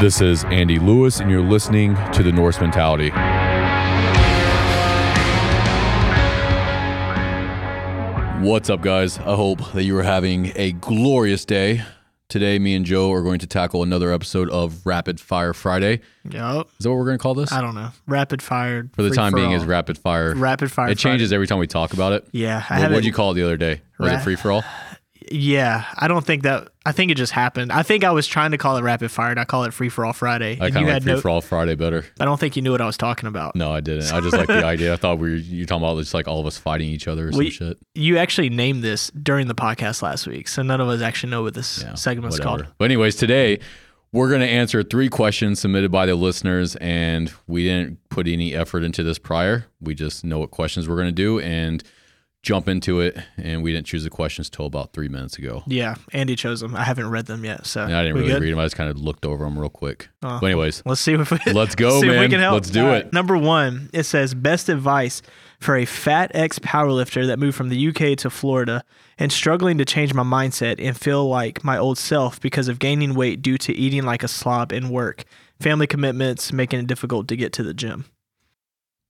This 0.00 0.22
is 0.22 0.44
Andy 0.44 0.78
Lewis, 0.78 1.20
and 1.20 1.30
you're 1.30 1.42
listening 1.42 1.94
to 2.12 2.22
The 2.22 2.32
Norse 2.32 2.58
Mentality. 2.58 3.10
What's 8.42 8.70
up, 8.70 8.80
guys? 8.80 9.18
I 9.18 9.34
hope 9.36 9.72
that 9.72 9.84
you 9.84 9.96
are 9.98 10.02
having 10.02 10.52
a 10.56 10.72
glorious 10.72 11.44
day. 11.44 11.82
Today, 12.30 12.58
me 12.58 12.74
and 12.74 12.86
Jo 12.86 13.12
are 13.12 13.22
going 13.22 13.38
to 13.40 13.46
tackle 13.46 13.82
another 13.82 14.12
episode 14.12 14.48
of 14.48 14.86
Rapid 14.86 15.20
Fire 15.20 15.52
Friday. 15.52 16.00
Yep. 16.30 16.68
Is 16.78 16.84
that 16.84 16.88
what 16.90 16.96
we're 16.96 17.04
going 17.04 17.18
to 17.18 17.22
call 17.22 17.34
this? 17.34 17.52
I 17.52 17.60
don't 17.60 17.74
know. 17.74 17.90
Rapid 18.06 18.40
fire. 18.40 18.88
For 18.94 19.02
the 19.02 19.08
free 19.10 19.16
time 19.16 19.34
being, 19.34 19.48
all. 19.48 19.60
is 19.60 19.64
Rapid 19.64 19.98
Fire. 19.98 20.34
rapid 20.34 20.72
fire. 20.72 20.88
It 20.88 20.96
changes 20.96 21.32
every 21.34 21.46
time 21.46 21.58
we 21.58 21.66
talk 21.66 21.92
about 21.92 22.12
it. 22.14 22.26
Yeah, 22.32 22.56
What, 22.56 22.64
haven't. 22.80 23.04
you 23.04 23.12
call 23.12 23.32
it 23.32 23.34
the 23.34 23.42
other 23.42 23.58
day? 23.58 23.82
Was 23.98 24.10
Ra- 24.10 24.16
it 24.16 24.22
free 24.22 24.36
for 24.36 24.50
all? 24.52 24.64
yeah, 25.30 25.84
I 25.96 26.08
don't 26.08 26.24
think 26.24 26.44
that. 26.44 26.68
I 26.90 26.92
think 26.92 27.12
it 27.12 27.16
just 27.16 27.30
happened. 27.32 27.70
I 27.72 27.84
think 27.84 28.02
I 28.02 28.10
was 28.10 28.26
trying 28.26 28.50
to 28.50 28.58
call 28.58 28.76
it 28.76 28.82
rapid 28.82 29.10
fire, 29.12 29.30
and 29.30 29.38
I 29.38 29.44
call 29.44 29.62
it 29.62 29.72
free 29.72 29.88
for 29.88 30.04
all 30.04 30.12
Friday. 30.12 30.58
I 30.60 30.66
and 30.66 30.74
kind 30.74 30.74
you 30.74 30.80
of 30.80 30.86
like 30.86 30.92
had 30.94 31.02
free 31.04 31.12
no. 31.14 31.20
for 31.20 31.30
all 31.30 31.40
Friday 31.40 31.76
better. 31.76 32.04
I 32.18 32.24
don't 32.24 32.38
think 32.40 32.56
you 32.56 32.62
knew 32.62 32.72
what 32.72 32.80
I 32.80 32.86
was 32.86 32.96
talking 32.96 33.28
about. 33.28 33.54
No, 33.54 33.70
I 33.72 33.80
didn't. 33.80 34.12
I 34.12 34.20
just 34.20 34.36
like 34.36 34.48
the 34.48 34.64
idea. 34.64 34.92
I 34.92 34.96
thought 34.96 35.18
we 35.18 35.30
were 35.30 35.36
you 35.36 35.66
talking 35.66 35.84
about 35.84 35.98
just 35.98 36.14
like 36.14 36.26
all 36.26 36.40
of 36.40 36.46
us 36.46 36.58
fighting 36.58 36.88
each 36.88 37.06
other 37.06 37.28
or 37.28 37.32
some 37.32 37.38
We- 37.38 37.50
shit. 37.50 37.78
You 37.94 38.18
actually 38.18 38.50
named 38.50 38.82
this 38.82 39.10
during 39.10 39.46
the 39.46 39.54
podcast 39.54 40.02
last 40.02 40.26
week, 40.26 40.48
so 40.48 40.62
none 40.62 40.80
of 40.80 40.88
us 40.88 41.00
actually 41.00 41.30
know 41.30 41.42
what 41.42 41.54
this 41.54 41.82
Yeah, 41.82 41.94
segment's 41.94 42.38
whatever. 42.40 42.64
called. 42.64 42.74
But 42.78 42.86
anyways, 42.86 43.14
today 43.16 43.60
we're 44.12 44.28
going 44.28 44.40
to 44.40 44.48
answer 44.48 44.82
three 44.82 45.08
questions 45.08 45.60
submitted 45.60 45.92
by 45.92 46.06
the 46.06 46.16
listeners, 46.16 46.74
and 46.76 47.32
we 47.46 47.62
didn't 47.62 47.98
put 48.08 48.26
any 48.26 48.54
effort 48.54 48.82
into 48.82 49.04
this 49.04 49.18
prior. 49.20 49.66
We 49.80 49.94
just 49.94 50.24
know 50.24 50.40
what 50.40 50.50
questions 50.50 50.88
we're 50.88 50.96
going 50.96 51.06
to 51.08 51.12
do 51.12 51.38
and 51.38 51.84
jump 52.42 52.68
into 52.68 53.00
it. 53.00 53.18
And 53.36 53.62
we 53.62 53.72
didn't 53.72 53.86
choose 53.86 54.04
the 54.04 54.10
questions 54.10 54.48
till 54.48 54.66
about 54.66 54.92
three 54.92 55.08
minutes 55.08 55.36
ago. 55.38 55.62
Yeah, 55.66 55.96
Andy 56.12 56.36
chose 56.36 56.60
them. 56.60 56.74
I 56.74 56.84
haven't 56.84 57.10
read 57.10 57.26
them 57.26 57.44
yet, 57.44 57.66
so 57.66 57.84
And 57.84 57.94
I 57.94 58.02
didn't 58.02 58.16
really 58.16 58.28
good? 58.28 58.42
read 58.42 58.52
them. 58.52 58.58
I 58.58 58.64
just 58.64 58.76
kind 58.76 58.90
of 58.90 58.98
looked 58.98 59.26
over 59.26 59.44
them 59.44 59.58
real 59.58 59.68
quick. 59.68 60.08
Oh. 60.22 60.38
But 60.40 60.46
anyways, 60.46 60.82
Let's 60.86 61.00
see 61.00 61.12
if 61.14 61.30
we, 61.30 61.38
Let's 61.52 61.74
go, 61.74 62.02
if 62.02 62.20
we 62.20 62.28
can 62.28 62.40
help. 62.40 62.54
Let's 62.54 62.70
do 62.70 62.90
it. 62.90 63.12
Number 63.12 63.36
one, 63.36 63.90
it 63.92 64.04
says 64.04 64.34
best 64.34 64.68
advice 64.68 65.20
for 65.58 65.76
a 65.76 65.84
fat 65.84 66.30
ex 66.34 66.58
powerlifter 66.58 67.26
that 67.26 67.38
moved 67.38 67.56
from 67.56 67.68
the 67.68 67.88
UK 67.88 68.16
to 68.18 68.30
Florida 68.30 68.82
and 69.18 69.30
struggling 69.30 69.76
to 69.76 69.84
change 69.84 70.14
my 70.14 70.22
mindset 70.22 70.76
and 70.78 70.98
feel 70.98 71.28
like 71.28 71.62
my 71.62 71.76
old 71.76 71.98
self 71.98 72.40
because 72.40 72.68
of 72.68 72.78
gaining 72.78 73.14
weight 73.14 73.42
due 73.42 73.58
to 73.58 73.72
eating 73.74 74.04
like 74.04 74.22
a 74.22 74.28
slob 74.28 74.72
in 74.72 74.88
work, 74.88 75.24
family 75.60 75.86
commitments 75.86 76.50
making 76.54 76.80
it 76.80 76.86
difficult 76.86 77.28
to 77.28 77.36
get 77.36 77.52
to 77.52 77.62
the 77.62 77.74
gym. 77.74 78.06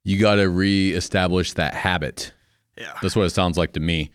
you 0.03 0.19
got 0.19 0.35
to 0.37 0.49
reestablish 0.51 1.53
that 1.53 1.75
habit. 1.75 2.33
Yeah. 2.81 2.97
That's 3.03 3.15
what 3.15 3.27
it 3.27 3.31
sounds 3.31 3.59
like 3.59 3.73
to 3.75 3.81
me. 3.81 4.11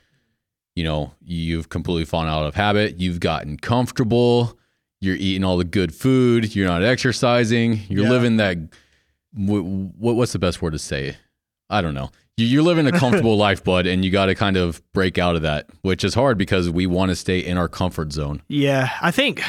You 0.76 0.84
know, 0.84 1.14
you've 1.24 1.70
completely 1.70 2.04
fallen 2.06 2.28
out 2.28 2.46
of 2.46 2.56
habit. 2.56 3.00
You've 3.00 3.20
gotten 3.22 3.58
comfortable. 3.58 4.58
You're 5.00 5.16
eating 5.16 5.44
all 5.44 5.58
the 5.58 5.64
good 5.64 5.94
food. 5.94 6.56
You're 6.56 6.68
not 6.68 6.84
exercising. 6.84 7.82
You're 7.88 8.04
Yeah. 8.06 8.10
living 8.10 8.38
that. 8.38 8.58
What, 9.34 9.62
what's 10.16 10.34
the 10.34 10.40
best 10.40 10.62
word 10.62 10.72
to 10.72 10.80
say? 10.80 11.16
I 11.70 11.82
don't 11.82 11.94
know. 11.94 12.10
You- 12.38 12.48
You're 12.48 12.64
living 12.64 12.88
a 12.88 12.92
comfortable 13.00 13.38
life, 13.38 13.64
bud, 13.64 13.86
and 13.86 14.04
you 14.04 14.12
got 14.12 14.26
to 14.28 14.36
kind 14.36 14.58
of 14.58 14.82
break 14.94 15.18
out 15.18 15.36
of 15.36 15.42
that, 15.44 15.68
which 15.82 16.04
is 16.04 16.14
hard 16.14 16.38
because 16.38 16.70
we 16.70 16.86
want 16.88 17.10
to 17.10 17.16
stay 17.16 17.40
in 17.40 17.58
our 17.58 17.68
comfort 17.70 18.12
zone. 18.14 18.42
Yeah, 18.48 18.90
I 19.02 19.12
think 19.12 19.42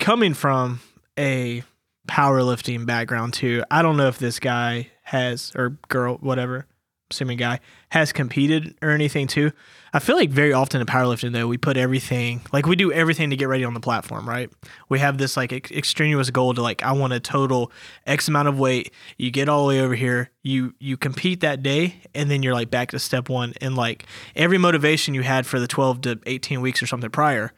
coming 0.00 0.34
from 0.34 0.80
a 1.18 1.62
powerlifting 2.08 2.86
background 2.86 3.34
too, 3.34 3.62
I 3.70 3.82
don't 3.82 3.96
know 3.96 4.08
if 4.08 4.18
this 4.18 4.38
guy 4.40 4.88
has 5.04 5.52
or 5.54 5.70
girl, 5.88 6.16
whatever, 6.16 6.66
assuming 7.10 7.38
guy 7.38 7.60
has 7.90 8.12
competed 8.12 8.76
or 8.82 8.90
anything 8.90 9.26
too. 9.26 9.52
I 9.92 9.98
feel 9.98 10.16
like 10.16 10.30
very 10.30 10.52
often 10.52 10.80
in 10.80 10.86
powerlifting 10.86 11.32
though, 11.32 11.46
we 11.46 11.56
put 11.56 11.76
everything 11.76 12.42
like 12.52 12.66
we 12.66 12.76
do 12.76 12.92
everything 12.92 13.30
to 13.30 13.36
get 13.36 13.48
ready 13.48 13.64
on 13.64 13.74
the 13.74 13.80
platform, 13.80 14.28
right? 14.28 14.50
We 14.88 14.98
have 14.98 15.18
this 15.18 15.36
like 15.36 15.52
ex- 15.52 15.70
extraneous 15.70 16.30
goal 16.30 16.54
to 16.54 16.62
like 16.62 16.82
I 16.82 16.92
want 16.92 17.12
to 17.14 17.20
total 17.20 17.72
X 18.06 18.28
amount 18.28 18.48
of 18.48 18.58
weight. 18.58 18.92
You 19.16 19.30
get 19.30 19.48
all 19.48 19.62
the 19.62 19.68
way 19.68 19.80
over 19.80 19.94
here, 19.94 20.30
you 20.42 20.74
you 20.78 20.96
compete 20.96 21.40
that 21.40 21.62
day, 21.62 22.02
and 22.14 22.30
then 22.30 22.42
you're 22.42 22.54
like 22.54 22.70
back 22.70 22.90
to 22.90 22.98
step 22.98 23.28
one, 23.28 23.54
and 23.60 23.74
like 23.74 24.04
every 24.36 24.58
motivation 24.58 25.14
you 25.14 25.22
had 25.22 25.46
for 25.46 25.58
the 25.58 25.66
12 25.66 26.00
to 26.02 26.20
18 26.26 26.60
weeks 26.60 26.82
or 26.82 26.86
something 26.86 27.10
prior, 27.10 27.52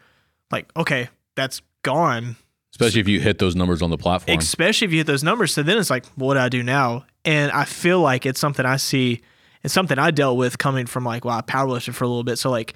like 0.51 0.71
okay, 0.77 1.09
that's 1.35 1.63
gone 1.83 2.37
Especially 2.73 3.01
if 3.01 3.09
you 3.09 3.21
hit 3.21 3.39
those 3.39 3.57
numbers 3.57 3.83
on 3.83 3.91
the 3.91 3.99
platform. 3.99 4.39
especially 4.39 4.87
if 4.87 4.93
you 4.93 4.99
hit 4.99 5.07
those 5.07 5.25
numbers. 5.25 5.53
So 5.53 5.63
then 5.63 5.77
it's 5.77 5.91
like, 5.91 6.07
what 6.15 6.35
do 6.35 6.41
I 6.41 6.49
do 6.49 6.63
now? 6.63 7.05
And 7.25 7.51
I 7.53 7.65
feel 7.65 8.01
like 8.01 8.25
it's 8.25 8.41
something 8.41 8.65
I 8.65 8.77
see, 8.77 9.21
it's 9.63 9.75
something 9.75 9.99
I 9.99 10.11
dealt 10.11 10.37
with 10.39 10.59
coming 10.59 10.87
from 10.87 11.05
like, 11.05 11.25
wow, 11.25 11.39
I 11.39 11.43
powerlifted 11.43 11.95
for 11.95 12.05
a 12.05 12.09
little 12.09 12.25
bit. 12.25 12.37
So 12.39 12.51
like 12.51 12.75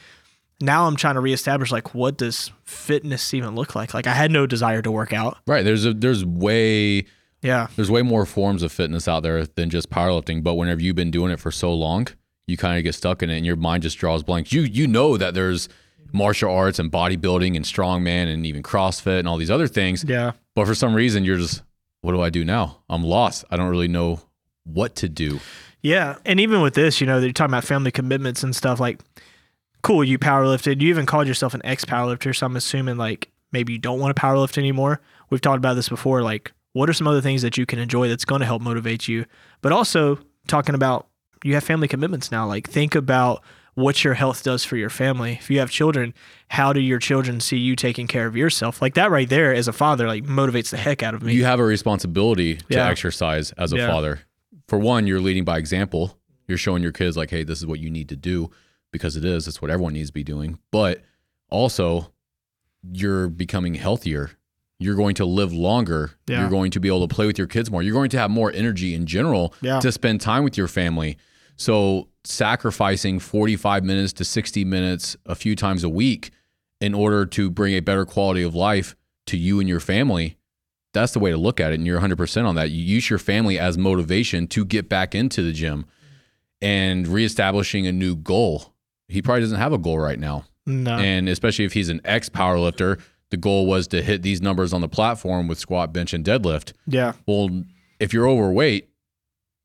now 0.61 0.87
I'm 0.87 0.97
trying 0.97 1.15
to 1.15 1.21
reestablish 1.21 1.73
like, 1.73 1.95
what 1.95 2.17
does 2.17 2.53
fitness 2.65 3.35
even 3.35 3.55
look 3.55 3.75
like? 3.75 3.95
Like 3.95 4.07
I 4.07 4.13
had 4.15 4.31
no 4.31 4.47
desire 4.47 4.83
to 4.83 4.91
work 4.91 5.13
out. 5.13 5.39
right. 5.47 5.65
There's 5.65 5.85
a 5.85 5.93
there's 5.95 6.25
way 6.25 7.07
Yeah. 7.43 7.69
there's 7.77 7.91
way 7.91 8.03
more 8.03 8.25
forms 8.27 8.63
of 8.63 8.71
fitness 8.73 9.09
out 9.09 9.23
there 9.23 9.45
than 9.47 9.71
just 9.71 9.91
powerlifting. 9.91 10.43
But 10.43 10.55
whenever 10.55 10.81
you've 10.81 10.97
been 10.97 11.11
doing 11.11 11.31
it 11.33 11.41
for 11.41 11.51
so 11.51 11.73
long, 11.75 12.07
you 12.47 12.57
kind 12.57 12.77
of 12.79 12.85
get 12.85 12.95
stuck 12.95 13.23
in 13.23 13.31
it, 13.31 13.37
and 13.39 13.47
your 13.47 13.57
mind 13.57 13.83
just 13.83 13.97
draws 13.99 14.23
blanks. 14.23 14.53
You 14.53 14.63
you 14.63 14.87
know 14.87 15.17
that 15.17 15.33
there's 15.35 15.69
martial 16.13 16.55
arts 16.55 16.79
and 16.79 16.93
bodybuilding 16.93 17.57
and 17.57 17.65
strongman 17.65 18.33
and 18.33 18.47
even 18.47 18.63
CrossFit 18.63 19.19
and 19.21 19.27
all 19.27 19.37
these 19.39 19.51
other 19.51 19.67
things, 19.67 20.05
Yeah. 20.07 20.33
but 20.55 20.67
for 20.67 20.75
some 20.75 20.95
reason 20.95 21.25
you're 21.25 21.39
just, 21.39 21.63
what 22.03 22.13
do 22.13 22.21
I 22.21 22.31
do 22.31 22.45
now? 22.45 22.83
I'm 22.89 23.03
lost. 23.03 23.45
I 23.51 23.57
don't 23.57 23.69
really 23.69 23.89
know 23.89 24.21
what 24.63 24.95
to 24.97 25.09
do. 25.09 25.41
Yeah. 25.85 26.17
And 26.25 26.41
even 26.41 26.63
with 26.63 26.73
this, 26.75 27.01
you 27.01 27.07
know, 27.07 27.21
they're 27.21 27.31
talking 27.31 27.53
about 27.53 27.63
family 27.65 27.91
commitments 27.91 28.43
and 28.43 28.57
stuff 28.57 28.81
like, 28.81 29.01
cool, 29.83 30.03
you 30.03 30.19
powerlifted. 30.19 30.81
You 30.81 30.89
even 30.89 31.05
called 31.05 31.29
yourself 31.29 31.53
an 31.53 31.61
ex 31.63 31.85
powerlifter. 31.85 32.35
So 32.35 32.47
I'm 32.47 32.57
assuming 32.57 32.97
like 32.97 33.31
maybe 33.53 33.75
you 33.75 33.79
don't 33.79 34.01
want 34.01 34.17
to 34.17 34.21
powerlift 34.21 34.57
anymore. 34.57 35.01
We've 35.29 35.43
talked 35.43 35.59
about 35.59 35.75
this 35.75 35.91
before. 35.91 36.23
Like, 36.23 36.53
what 36.73 36.89
are 36.89 36.95
some 36.95 37.07
other 37.07 37.21
things 37.21 37.43
that 37.43 37.59
you 37.59 37.67
can 37.67 37.79
enjoy 37.79 38.09
that's 38.09 38.25
going 38.25 38.41
to 38.41 38.47
help 38.47 38.63
motivate 38.63 39.07
you? 39.09 39.27
But 39.61 39.73
also 39.73 40.19
talking 40.49 40.75
about 40.75 41.07
you 41.45 41.53
have 41.55 41.63
family 41.65 41.87
commitments 41.87 42.33
now. 42.33 42.47
Like, 42.47 42.67
think 42.69 42.95
about 42.95 43.43
what 43.75 44.03
your 44.05 44.15
health 44.15 44.43
does 44.43 44.65
for 44.65 44.77
your 44.79 44.89
family. 44.89 45.33
If 45.33 45.51
you 45.51 45.59
have 45.59 45.71
children, 45.71 46.15
how 46.49 46.73
do 46.73 46.81
your 46.81 46.99
children 46.99 47.41
see 47.41 47.59
you 47.59 47.77
taking 47.77 48.07
care 48.07 48.27
of 48.27 48.35
yourself? 48.37 48.81
Like 48.81 48.95
that 48.95 49.11
right 49.11 49.29
there 49.29 49.53
as 49.53 49.69
a 49.69 49.73
father, 49.73 50.07
like 50.07 50.25
motivates 50.25 50.71
the 50.71 50.77
heck 50.79 51.03
out 51.03 51.13
of 51.13 51.23
me. 51.23 51.35
You 51.35 51.45
have 51.45 51.61
a 51.61 51.65
responsibility 51.65 52.55
to 52.57 52.65
Yeah. 52.71 52.89
exercise 52.89 53.53
as 53.59 53.73
a 53.73 53.77
Yeah. 53.77 53.89
father. 53.89 54.21
For 54.69 54.79
one, 54.79 55.07
you're 55.07 55.21
leading 55.21 55.45
by 55.45 55.59
example. 55.59 56.19
You're 56.47 56.59
showing 56.59 56.83
your 56.83 56.93
kids 56.93 57.17
like, 57.17 57.31
hey, 57.31 57.43
this 57.45 57.59
is 57.59 57.67
what 57.67 57.81
you 57.81 57.91
need 57.91 58.09
to 58.11 58.17
do 58.17 58.51
because 58.93 59.17
it 59.17 59.25
is. 59.25 59.47
It's 59.49 59.61
what 59.63 59.71
everyone 59.71 59.95
needs 59.95 60.11
to 60.11 60.15
be 60.15 60.25
doing. 60.25 60.59
But 60.71 61.03
also, 61.51 62.13
you're 62.93 63.29
becoming 63.29 63.75
healthier. 63.75 64.31
You're 64.79 64.95
going 64.97 65.15
to 65.17 65.25
live 65.25 65.53
longer. 65.53 66.13
Yeah. 66.27 66.41
You're 66.41 66.51
going 66.51 66.71
to 66.73 66.81
be 66.81 66.89
able 66.89 67.07
to 67.07 67.15
play 67.15 67.27
with 67.27 67.39
your 67.39 67.47
kids 67.47 67.71
more. 67.71 67.83
You're 67.83 67.95
going 67.95 68.11
to 68.11 68.19
have 68.19 68.31
more 68.31 68.53
energy 68.53 68.95
in 68.95 69.07
general 69.07 69.55
Yeah. 69.63 69.81
to 69.81 69.91
spend 69.93 70.21
time 70.21 70.45
with 70.45 70.57
your 70.59 70.69
family. 70.69 71.17
So, 71.57 72.09
sacrificing 72.25 73.19
45 73.21 73.85
minutes 73.85 74.13
to 74.15 74.25
60 74.25 74.65
minutes 74.65 75.17
a 75.27 75.35
few 75.35 75.55
times 75.55 75.85
a 75.85 75.89
week 75.89 76.31
in 76.81 76.95
order 76.95 77.25
to 77.27 77.51
bring 77.51 77.75
a 77.75 77.81
better 77.81 78.05
quality 78.05 78.43
of 78.43 78.55
life 78.55 78.97
to 79.27 79.37
you 79.37 79.61
and 79.61 79.69
your 79.69 79.79
family, 79.81 80.37
that's 80.95 81.13
the 81.13 81.19
way 81.19 81.31
to 81.31 81.37
look 81.37 81.61
at 81.61 81.73
it. 81.73 81.75
And 81.75 81.87
you're 81.87 82.01
100% 82.01 82.47
on 82.47 82.55
that. 82.55 82.71
You 82.71 82.83
use 82.83 83.11
your 83.11 83.19
family 83.19 83.59
as 83.59 83.77
motivation 83.77 84.47
to 84.49 84.65
get 84.65 84.89
back 84.89 85.15
into 85.15 85.43
the 85.43 85.53
gym 85.53 85.85
and 86.63 87.07
reestablishing 87.07 87.87
a 87.87 87.93
new 87.93 88.17
goal. 88.17 88.73
He 89.09 89.21
probably 89.21 89.43
doesn't 89.43 89.59
have 89.59 89.73
a 89.73 89.79
goal 89.79 89.99
right 89.99 90.19
now. 90.19 90.47
no. 90.65 90.97
And 90.97 91.29
especially 91.29 91.67
if 91.67 91.75
he's 91.75 91.91
an 91.91 92.01
ex 92.05 92.29
powerlifter, 92.31 93.01
the 93.31 93.37
goal 93.37 93.67
was 93.67 93.89
to 93.89 94.03
hit 94.03 94.23
these 94.23 94.41
numbers 94.41 94.73
on 94.73 94.81
the 94.81 94.89
platform 94.89 95.49
with 95.49 95.59
squat, 95.59 95.93
bench, 95.93 96.15
and 96.15 96.25
deadlift. 96.25 96.73
yeah. 96.87 97.13
Well, 97.27 97.51
if 98.01 98.13
you're 98.13 98.29
overweight, 98.29 98.89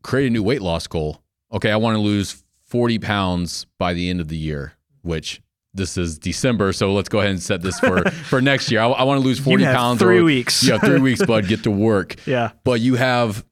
create 0.03 0.27
a 0.27 0.29
new 0.29 0.43
weight 0.43 0.61
loss 0.61 0.87
goal. 0.87 1.21
Okay, 1.51 1.71
I 1.71 1.77
want 1.77 1.95
to 1.95 2.01
lose 2.01 2.43
40 2.65 2.99
pounds 2.99 3.65
by 3.77 3.93
the 3.93 4.09
end 4.09 4.19
of 4.21 4.27
the 4.27 4.37
year, 4.37 4.73
which 5.01 5.41
this 5.73 5.97
is 5.97 6.17
December. 6.17 6.73
So 6.73 6.93
let's 6.93 7.09
go 7.09 7.19
ahead 7.19 7.31
and 7.31 7.41
set 7.41 7.61
this 7.61 7.79
for, 7.79 8.09
for 8.29 8.41
next 8.41 8.71
year. 8.71 8.81
I, 8.81 8.87
I 8.87 9.03
want 9.03 9.21
to 9.21 9.25
lose 9.25 9.39
40 9.39 9.61
you 9.61 9.67
have 9.67 9.75
pounds. 9.75 9.99
three 9.99 10.19
or, 10.19 10.23
weeks. 10.23 10.63
Yeah, 10.63 10.79
three 10.79 10.99
weeks, 10.99 11.25
bud. 11.25 11.47
Get 11.47 11.63
to 11.63 11.71
work. 11.71 12.15
yeah. 12.25 12.51
But 12.63 12.81
you 12.81 12.95
have 12.95 13.45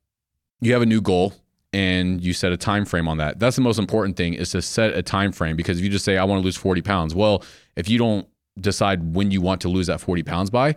you 0.61 0.73
have 0.73 0.81
a 0.81 0.85
new 0.87 1.01
goal 1.01 1.33
and 1.73 2.23
you 2.23 2.33
set 2.33 2.51
a 2.51 2.57
time 2.57 2.85
frame 2.85 3.07
on 3.07 3.17
that. 3.17 3.39
That's 3.39 3.55
the 3.55 3.61
most 3.61 3.77
important 3.77 4.17
thing 4.17 4.33
is 4.33 4.51
to 4.51 4.61
set 4.61 4.93
a 4.93 5.03
time 5.03 5.31
frame 5.31 5.55
because 5.55 5.77
if 5.77 5.83
you 5.83 5.89
just 5.89 6.05
say 6.05 6.17
I 6.17 6.23
want 6.23 6.41
to 6.41 6.43
lose 6.43 6.57
40 6.57 6.81
pounds, 6.81 7.13
well, 7.13 7.43
if 7.75 7.89
you 7.89 7.97
don't 7.97 8.27
decide 8.59 9.15
when 9.15 9.29
you 9.29 9.41
want 9.41 9.61
to 9.61 9.69
lose 9.69 9.87
that 9.87 10.01
40 10.01 10.23
pounds 10.23 10.49
by, 10.49 10.75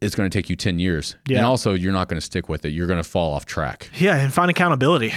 it's 0.00 0.14
going 0.14 0.28
to 0.28 0.36
take 0.36 0.48
you 0.48 0.56
10 0.56 0.78
years. 0.78 1.16
Yeah. 1.28 1.38
And 1.38 1.46
also 1.46 1.74
you're 1.74 1.92
not 1.92 2.08
going 2.08 2.18
to 2.18 2.24
stick 2.24 2.48
with 2.48 2.64
it. 2.64 2.70
You're 2.70 2.86
going 2.86 3.02
to 3.02 3.08
fall 3.08 3.34
off 3.34 3.46
track. 3.46 3.90
Yeah, 3.98 4.16
and 4.16 4.32
find 4.32 4.50
accountability. 4.50 5.12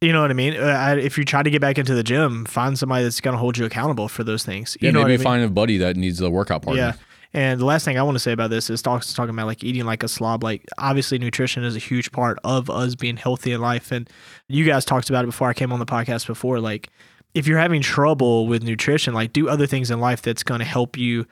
You 0.00 0.12
know 0.12 0.20
what 0.20 0.30
I 0.30 0.34
mean? 0.34 0.54
Uh, 0.56 0.66
I- 0.66 0.96
if 0.98 1.16
you 1.16 1.24
try 1.24 1.42
to 1.42 1.50
get 1.50 1.60
back 1.60 1.78
into 1.78 1.94
the 1.94 2.02
gym, 2.02 2.44
find 2.44 2.78
somebody 2.78 3.04
that's 3.04 3.20
going 3.20 3.32
to 3.32 3.38
hold 3.38 3.56
you 3.56 3.64
accountable 3.64 4.08
for 4.08 4.24
those 4.24 4.44
things. 4.44 4.76
You 4.80 4.86
Yeah, 4.86 4.92
know 4.92 5.00
maybe 5.00 5.04
what 5.04 5.12
I 5.12 5.16
mean? 5.16 5.24
find 5.24 5.44
a 5.44 5.48
buddy 5.48 5.78
that 5.78 5.96
needs 5.96 6.20
a 6.20 6.28
workout 6.30 6.62
partner. 6.62 6.82
Yeah. 6.82 6.92
And 7.32 7.60
the 7.60 7.64
last 7.64 7.84
thing 7.84 7.98
I 7.98 8.02
want 8.02 8.14
to 8.14 8.20
say 8.20 8.32
about 8.32 8.50
this 8.50 8.70
is 8.70 8.80
talks 8.82 9.12
talking 9.12 9.30
about 9.34 9.46
like 9.46 9.62
eating 9.64 9.84
like 9.84 10.02
a 10.02 10.08
slob. 10.08 10.42
Like 10.44 10.64
obviously 10.78 11.18
nutrition 11.18 11.64
is 11.64 11.76
a 11.76 11.78
huge 11.80 12.12
part 12.12 12.38
of 12.44 12.70
us 12.70 12.94
being 12.94 13.16
healthy 13.16 13.52
in 13.52 13.60
life. 13.60 13.90
And 13.92 14.08
you 14.48 14.64
guys 14.64 14.84
talked 14.84 15.10
about 15.10 15.24
it 15.24 15.28
before 15.28 15.48
I 15.48 15.54
came 15.54 15.72
on 15.72 15.78
the 15.78 15.86
podcast 15.86 16.26
before. 16.26 16.60
Like 16.60 16.88
if 17.34 17.46
you're 17.46 17.58
having 17.58 17.82
trouble 17.82 18.46
with 18.46 18.62
nutrition, 18.62 19.12
like 19.12 19.32
do 19.32 19.48
other 19.48 19.66
things 19.66 19.90
in 19.90 19.98
life 20.00 20.22
that's 20.22 20.42
going 20.42 20.60
to 20.60 20.64
help 20.64 20.96
you 20.96 21.26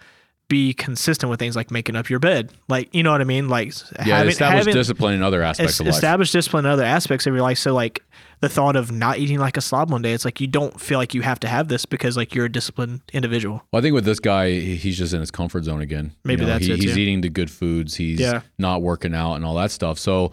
be 0.49 0.75
consistent 0.75 1.31
with 1.31 1.39
things 1.41 1.57
like 1.57 1.71
making 1.71 1.97
up 1.97 2.11
your 2.11 2.19
bed. 2.19 2.53
Like, 2.69 2.95
you 2.95 3.03
know 3.03 3.13
what 3.13 3.21
I 3.23 3.25
mean? 3.25 3.49
Like 3.49 3.73
Yeah, 4.05 4.19
having, 4.19 4.31
establish 4.33 4.59
having 4.61 4.75
discipline 4.75 5.15
in 5.15 5.23
other 5.23 5.43
aspects 5.43 5.81
of 5.81 5.87
life. 5.87 5.95
establish 5.95 6.31
discipline 6.33 6.67
in 6.67 6.71
other 6.71 6.85
aspects 6.85 7.27
of 7.27 7.33
your 7.33 7.43
life. 7.43 7.57
So 7.59 7.73
like 7.73 8.03
the 8.41 8.49
thought 8.51 8.77
of 8.77 8.93
not 8.93 9.17
eating 9.19 9.39
like 9.39 9.57
a 9.57 9.63
slob 9.63 9.91
one 9.91 10.03
day, 10.03 10.13
it's 10.13 10.25
like 10.27 10.41
you 10.43 10.47
don't 10.47 10.79
feel 10.79 10.99
like 10.99 11.15
you 11.15 11.23
have 11.23 11.41
to 11.41 11.49
have 11.49 11.69
this 11.69 11.87
because 11.87 12.17
like 12.19 12.35
you're 12.35 12.45
a 12.45 12.53
disciplined 12.53 13.01
individual. 13.15 13.63
Well, 13.73 13.79
I 13.81 13.83
think 13.83 13.95
with 13.95 14.05
this 14.05 14.21
guy, 14.21 14.51
he's 14.51 14.99
just 14.99 15.15
in 15.15 15.21
his 15.21 15.31
comfort 15.31 15.65
zone 15.65 15.81
again. 15.81 16.07
You 16.07 16.13
Maybe 16.25 16.43
know, 16.43 16.49
that's 16.49 16.67
he- 16.67 16.73
it, 16.73 16.81
He's 16.83 16.95
too. 16.95 17.01
eating 17.01 17.23
the 17.23 17.31
good 17.31 17.51
foods. 17.51 17.95
He's 17.95 18.21
Yeah. 18.21 18.43
not 18.59 18.83
working 18.83 19.15
out 19.15 19.37
and 19.37 19.45
all 19.47 19.55
that 19.55 19.71
stuff. 19.71 19.99
So, 19.99 20.33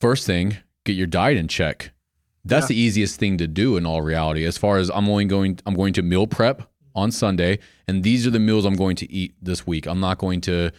first 0.00 0.26
thing, 0.26 0.56
get 0.84 0.92
your 0.96 1.06
diet 1.06 1.36
in 1.36 1.46
check. 1.48 1.92
That's 2.44 2.64
Yeah. 2.64 2.68
the 2.68 2.80
easiest 2.80 3.20
thing 3.20 3.36
to 3.36 3.46
do 3.46 3.76
in 3.76 3.84
all 3.84 4.00
reality. 4.00 4.44
As 4.46 4.56
far 4.56 4.78
as 4.78 4.90
I'm 4.90 5.08
only 5.10 5.26
going, 5.26 5.58
I'm 5.66 5.74
going 5.74 5.92
to 5.94 6.02
meal 6.02 6.26
prep 6.26 6.62
on 6.94 7.10
Sunday, 7.10 7.58
and 7.88 8.02
these 8.02 8.26
are 8.26 8.30
the 8.30 8.38
meals 8.40 8.64
I'm 8.64 8.74
going 8.76 8.96
to 8.96 9.10
eat 9.12 9.34
this 9.40 9.66
week. 9.66 9.86
I'm 9.86 10.00
not 10.00 10.18
going 10.18 10.40
to 10.42 10.70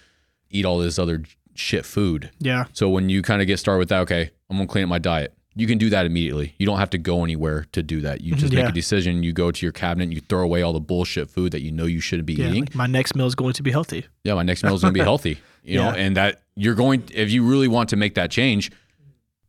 eat 0.49 0.65
all 0.65 0.77
this 0.79 0.99
other 0.99 1.23
shit 1.55 1.85
food. 1.85 2.29
Yeah. 2.39 2.65
So 2.73 2.89
when 2.89 3.09
you 3.09 3.21
kind 3.21 3.41
of 3.41 3.47
get 3.47 3.59
started 3.59 3.79
with 3.79 3.89
that, 3.89 3.99
okay, 4.01 4.31
I'm 4.49 4.57
gonna 4.57 4.67
clean 4.67 4.83
up 4.83 4.89
my 4.89 4.99
diet. 4.99 5.33
You 5.53 5.67
can 5.67 5.77
do 5.77 5.89
that 5.89 6.05
immediately. 6.05 6.55
You 6.59 6.65
don't 6.65 6.79
have 6.79 6.89
to 6.91 6.97
go 6.97 7.23
anywhere 7.25 7.65
to 7.73 7.83
do 7.83 7.99
that. 8.01 8.21
You 8.21 8.35
just 8.35 8.53
make 8.59 8.65
a 8.67 8.71
decision. 8.71 9.21
You 9.23 9.33
go 9.33 9.51
to 9.51 9.65
your 9.65 9.73
cabinet. 9.73 10.05
and 10.05 10.13
You 10.13 10.21
throw 10.21 10.43
away 10.43 10.61
all 10.61 10.71
the 10.71 10.79
bullshit 10.79 11.29
food 11.29 11.51
that 11.51 11.61
you 11.61 11.71
know 11.73 11.85
you 11.85 11.99
shouldn't 11.99 12.25
be 12.25 12.33
Yeah. 12.35 12.47
eating. 12.49 12.61
like, 12.63 12.75
my 12.75 12.87
next 12.87 13.15
meal 13.15 13.25
is 13.27 13.35
going 13.35 13.53
to 13.53 13.63
be 13.63 13.71
healthy. 13.71 14.05
Yeah, 14.23 14.33
my 14.35 14.43
next 14.43 14.63
meal 14.63 14.73
is 14.75 14.81
gonna 14.81 14.93
be 14.93 14.99
healthy. 15.11 15.39
You 15.63 15.77
know, 15.79 15.89
and 15.91 16.15
that 16.17 16.41
you're 16.55 16.73
going. 16.75 17.03
If 17.13 17.29
you 17.31 17.43
really 17.47 17.67
want 17.67 17.89
to 17.89 17.95
make 17.95 18.15
that 18.15 18.31
change, 18.31 18.71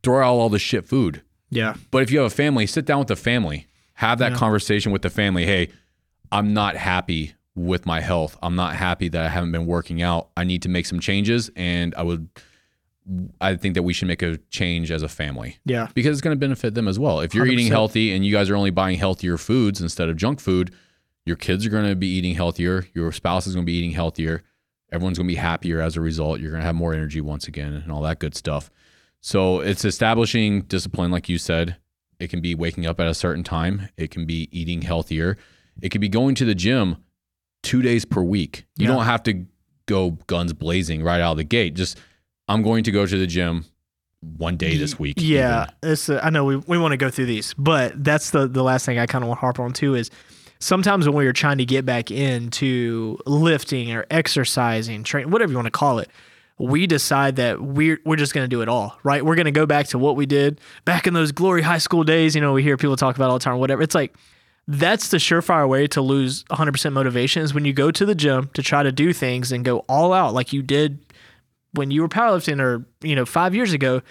throw 0.03 0.19
out 0.23 0.33
all 0.35 0.49
the 0.49 0.59
shit 0.59 0.85
food. 0.85 1.21
Yeah. 1.49 1.75
But 1.91 2.03
if 2.03 2.11
you 2.11 2.19
have 2.19 2.27
a 2.27 2.35
family, 2.35 2.67
sit 2.67 2.85
down 2.85 2.99
with 2.99 3.07
the 3.07 3.15
family, 3.15 3.67
have 3.95 4.19
that 4.19 4.33
conversation 4.33 4.91
with 4.91 5.01
the 5.03 5.09
family. 5.09 5.45
Hey, 5.45 5.69
I'm 6.33 6.53
not 6.53 6.75
happy 6.75 7.33
with 7.55 7.85
my 7.85 8.01
health. 8.01 8.35
I'm 8.41 8.55
not 8.55 8.75
happy 8.75 9.07
that 9.09 9.23
I 9.25 9.29
haven't 9.29 9.51
been 9.51 9.65
working 9.67 10.01
out. 10.01 10.29
I 10.35 10.43
need 10.43 10.63
to 10.63 10.69
make 10.69 10.85
some 10.85 10.99
changes, 10.99 11.49
and 11.55 11.93
I 11.95 12.03
would. 12.03 12.27
I 13.41 13.55
think 13.57 13.73
that 13.75 13.83
we 13.83 13.91
should 13.91 14.07
make 14.07 14.21
a 14.21 14.37
change 14.49 14.89
as 14.89 15.03
a 15.03 15.09
family 15.09 15.57
Yeah. 15.65 15.89
because 15.93 16.13
it's 16.13 16.21
going 16.21 16.37
to 16.37 16.39
benefit 16.39 16.73
them 16.73 16.87
as 16.87 16.97
well. 16.97 17.19
If 17.19 17.35
you're 17.35 17.45
eating 17.45 17.65
100%. 17.67 17.69
healthy 17.69 18.13
and 18.13 18.25
you 18.25 18.31
guys 18.31 18.49
are 18.49 18.55
only 18.55 18.71
buying 18.71 18.97
healthier 18.97 19.37
foods 19.37 19.81
instead 19.81 20.07
of 20.07 20.15
junk 20.15 20.39
food, 20.39 20.73
your 21.25 21.35
kids 21.35 21.65
are 21.65 21.69
going 21.69 21.85
to 21.89 21.97
be 21.97 22.07
eating 22.07 22.33
healthier. 22.33 22.85
Your 22.93 23.11
spouse 23.11 23.45
is 23.45 23.55
going 23.55 23.65
to 23.65 23.69
be 23.69 23.77
eating 23.77 23.91
healthier. 23.91 24.43
Everyone's 24.89 25.17
going 25.17 25.27
to 25.27 25.33
be 25.33 25.37
happier 25.37 25.81
as 25.81 25.97
a 25.97 26.01
result. 26.01 26.39
You're 26.39 26.51
going 26.51 26.61
to 26.61 26.65
have 26.65 26.75
more 26.75 26.93
energy 26.93 27.19
once 27.19 27.45
again 27.45 27.73
and 27.73 27.91
all 27.91 28.01
that 28.03 28.19
good 28.19 28.35
stuff. 28.35 28.71
So 29.19 29.59
it's 29.59 29.83
establishing 29.83 30.61
discipline, 30.61 31.11
like 31.11 31.27
you 31.27 31.37
said. 31.37 31.75
It 32.19 32.29
can 32.29 32.39
be 32.39 32.55
waking 32.55 32.85
up 32.85 33.01
at 33.01 33.07
a 33.07 33.13
certain 33.13 33.43
time. 33.43 33.89
It 33.97 34.11
can 34.11 34.25
be 34.25 34.47
eating 34.57 34.81
healthier. 34.83 35.37
It 35.81 35.89
could 35.89 36.01
be 36.01 36.09
going 36.09 36.35
to 36.35 36.45
the 36.45 36.55
gym 36.55 36.97
two 37.61 37.81
days 37.81 38.05
per 38.05 38.21
week. 38.21 38.65
You 38.77 38.87
Yeah. 38.87 38.93
don't 38.93 39.05
have 39.05 39.23
to 39.23 39.45
go 39.85 40.11
guns 40.27 40.53
blazing 40.53 41.03
right 41.03 41.19
out 41.21 41.31
of 41.31 41.37
the 41.37 41.43
gate. 41.43 41.73
Just 41.73 41.99
I'm 42.47 42.61
going 42.63 42.83
to 42.85 42.91
go 42.91 43.05
to 43.05 43.17
the 43.17 43.27
gym 43.27 43.65
one 44.37 44.55
day 44.57 44.77
this 44.77 44.97
week. 44.99 45.15
Yeah, 45.19 45.67
it's 45.81 46.07
uh, 46.09 46.19
I 46.23 46.29
know 46.29 46.45
we, 46.45 46.55
we 46.57 46.77
want 46.77 46.91
to 46.93 46.97
go 46.97 47.09
through 47.09 47.25
these, 47.25 47.53
but 47.57 48.01
that's 48.03 48.29
the 48.31 48.47
the 48.47 48.63
last 48.63 48.85
thing 48.85 48.97
I 48.99 49.05
kind 49.05 49.23
of 49.23 49.27
want 49.27 49.39
to 49.39 49.41
harp 49.41 49.59
on 49.59 49.73
too 49.73 49.95
is 49.95 50.09
sometimes 50.59 51.05
when 51.07 51.15
we're 51.15 51.33
trying 51.33 51.57
to 51.57 51.65
get 51.65 51.85
back 51.85 52.09
into 52.11 53.17
lifting 53.25 53.91
or 53.93 54.05
exercising, 54.09 55.03
train 55.03 55.29
whatever 55.29 55.51
you 55.51 55.57
want 55.57 55.65
to 55.67 55.71
call 55.71 55.99
it, 55.99 56.09
we 56.57 56.87
decide 56.87 57.35
that 57.37 57.61
we're 57.61 57.99
we're 58.05 58.15
just 58.15 58.33
going 58.33 58.45
to 58.45 58.49
do 58.49 58.61
it 58.61 58.69
all, 58.69 58.97
right? 59.03 59.25
We're 59.25 59.35
going 59.35 59.45
to 59.45 59.51
go 59.51 59.65
back 59.65 59.87
to 59.87 59.97
what 59.99 60.15
we 60.15 60.25
did 60.25 60.61
back 60.85 61.07
in 61.07 61.13
those 61.13 61.31
glory 61.33 61.61
high 61.61 61.77
school 61.79 62.03
days. 62.05 62.35
You 62.35 62.41
know, 62.41 62.53
we 62.53 62.63
hear 62.63 62.77
people 62.77 62.95
talk 62.95 63.15
about 63.17 63.29
all 63.29 63.39
the 63.39 63.43
time, 63.43 63.57
whatever. 63.57 63.81
It's 63.81 63.95
like 63.95 64.15
that's 64.67 65.09
the 65.09 65.17
surefire 65.17 65.67
way 65.67 65.87
to 65.87 66.01
lose 66.01 66.43
100% 66.45 66.93
motivation 66.93 67.41
is 67.43 67.53
when 67.53 67.65
you 67.65 67.73
go 67.73 67.91
to 67.91 68.05
the 68.05 68.15
gym 68.15 68.49
to 68.53 68.61
try 68.63 68.81
to 68.83 68.91
do 68.91 69.11
things 69.13 69.51
and 69.51 69.65
go 69.65 69.79
all 69.89 70.13
out 70.13 70.33
like 70.33 70.53
you 70.53 70.61
did 70.61 70.99
when 71.73 71.91
you 71.91 72.01
were 72.01 72.07
powerlifting 72.07 72.61
or 72.61 72.85
you 73.01 73.15
know 73.15 73.25
five 73.25 73.53
years 73.53 73.73
ago 73.73 74.01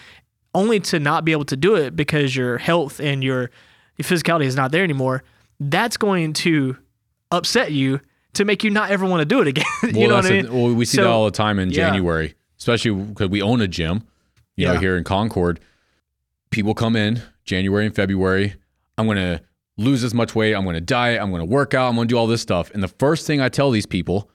only 0.55 0.79
to 0.81 0.99
not 1.01 1.25
be 1.25 1.33
able 1.33 1.47
to 1.47 1.57
do 1.57 1.75
it 1.77 1.97
because 1.97 2.37
your 2.37 2.59
health 2.59 3.01
and 3.01 3.25
your, 3.25 3.51
your 3.97 4.05
physicality 4.05 4.45
is 4.45 4.55
not 4.57 4.71
there 4.73 4.85
anymore 4.85 5.23
that's 5.61 5.97
going 5.97 6.33
to 6.35 6.77
upset 7.31 7.73
you 7.73 8.01
to 8.35 8.45
make 8.45 8.63
you 8.65 8.71
not 8.71 8.91
ever 8.91 9.07
want 9.07 9.21
to 9.21 9.25
do 9.25 9.41
it 9.41 9.47
again 9.47 9.65
you 9.85 10.01
Well, 10.01 10.09
know 10.09 10.15
what 10.17 10.27
i 10.27 10.29
a- 10.29 10.43
mean 10.43 10.53
well, 10.53 10.75
we 10.75 10.85
see 10.85 10.99
that 10.99 11.07
all 11.07 11.25
the 11.25 11.31
time 11.31 11.59
in 11.59 11.71
yeah. 11.71 11.77
January, 11.89 12.35
especially 12.59 12.93
because 12.93 13.29
we 13.31 13.41
own 13.41 13.61
a 13.63 13.69
gym, 13.69 14.07
you 14.57 14.67
know, 14.67 14.77
here 14.79 14.97
in 14.99 15.05
Concord. 15.05 15.61
People 16.51 16.75
come 16.75 16.95
in 16.97 17.23
January 17.45 17.87
and 17.87 17.95
February. 17.95 18.55
I'm 18.99 19.07
going 19.07 19.17
to 19.17 19.41
lose 19.79 20.05
as 20.05 20.13
much 20.15 20.35
weight. 20.35 20.55
I'm 20.55 20.65
going 20.65 20.75
to 20.75 20.81
diet. 20.81 21.21
I'm 21.21 21.31
going 21.31 21.41
to 21.41 21.47
work 21.47 21.75
out. 21.75 21.89
I'm 21.89 21.95
going 21.97 22.09
to 22.09 22.13
do 22.13 22.19
all 22.19 22.27
this 22.27 22.43
stuff. 22.43 22.71
And 22.73 22.83
the 22.83 22.89
first 22.89 23.27
thing 23.27 23.41
I 23.41 23.49
tell 23.49 23.71
these 23.71 23.87
people 23.87 24.31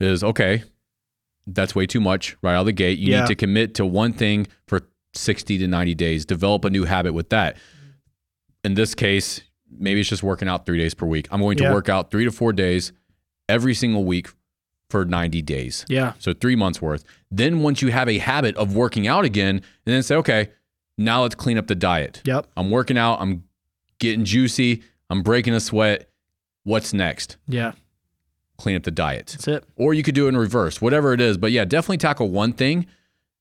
is, 0.00 0.22
okay, 0.22 0.62
that's 1.46 1.74
way 1.74 1.86
too 1.86 2.00
much 2.00 2.36
right 2.42 2.54
out 2.54 2.60
of 2.60 2.66
the 2.66 2.72
gate. 2.72 2.98
You 2.98 3.12
Yeah. 3.12 3.20
need 3.20 3.28
to 3.28 3.34
commit 3.34 3.74
to 3.76 3.86
one 3.86 4.12
thing 4.12 4.46
for 4.66 4.80
60 5.14 5.58
to 5.58 5.66
90 5.68 5.94
days, 5.94 6.24
develop 6.26 6.64
a 6.64 6.70
new 6.70 6.84
habit 6.84 7.14
with 7.14 7.30
that. 7.30 7.56
In 8.64 8.74
this 8.74 8.94
case, 8.94 9.42
maybe 9.70 10.00
it's 10.00 10.08
just 10.08 10.22
working 10.22 10.48
out 10.48 10.66
three 10.66 10.78
days 10.78 10.94
per 10.94 11.06
week. 11.06 11.28
I'm 11.30 11.40
going 11.40 11.56
to 11.58 11.64
Yeah. 11.64 11.72
work 11.72 11.88
out 11.88 12.10
three 12.10 12.24
to 12.24 12.30
four 12.32 12.52
days 12.52 12.92
every 13.48 13.74
single 13.74 14.04
week 14.04 14.28
for 14.90 15.04
90 15.04 15.42
days. 15.42 15.84
yeah 15.88 16.12
So 16.18 16.32
three 16.34 16.56
months 16.56 16.80
worth. 16.80 17.04
Then 17.30 17.60
once 17.60 17.82
you 17.82 17.90
have 17.90 18.08
a 18.08 18.18
habit 18.18 18.54
of 18.56 18.74
working 18.74 19.06
out 19.06 19.24
again, 19.24 19.56
and 19.56 19.62
then 19.94 20.02
say, 20.02 20.14
okay, 20.16 20.50
now 20.98 21.22
let's 21.22 21.34
clean 21.34 21.58
up 21.58 21.66
the 21.66 21.74
diet. 21.74 22.22
yep 22.24 22.46
I'm 22.56 22.70
working 22.70 22.96
out. 22.98 23.20
I'm 23.20 23.44
getting 24.04 24.24
juicy. 24.24 24.82
I'm 25.10 25.22
breaking 25.22 25.54
a 25.54 25.60
sweat. 25.60 26.08
What's 26.64 26.92
next? 26.92 27.36
yeah 27.46 27.72
Clean 28.56 28.76
up 28.76 28.84
the 28.84 28.90
diet. 28.92 29.26
that's 29.28 29.48
it 29.48 29.64
Or 29.76 29.92
you 29.94 30.02
could 30.04 30.14
do 30.14 30.26
it 30.26 30.28
in 30.30 30.36
reverse, 30.36 30.80
whatever 30.80 31.12
it 31.12 31.20
is. 31.20 31.36
But 31.36 31.50
yeah, 31.52 31.64
definitely 31.64 31.98
tackle 31.98 32.30
one 32.30 32.52
thing 32.52 32.86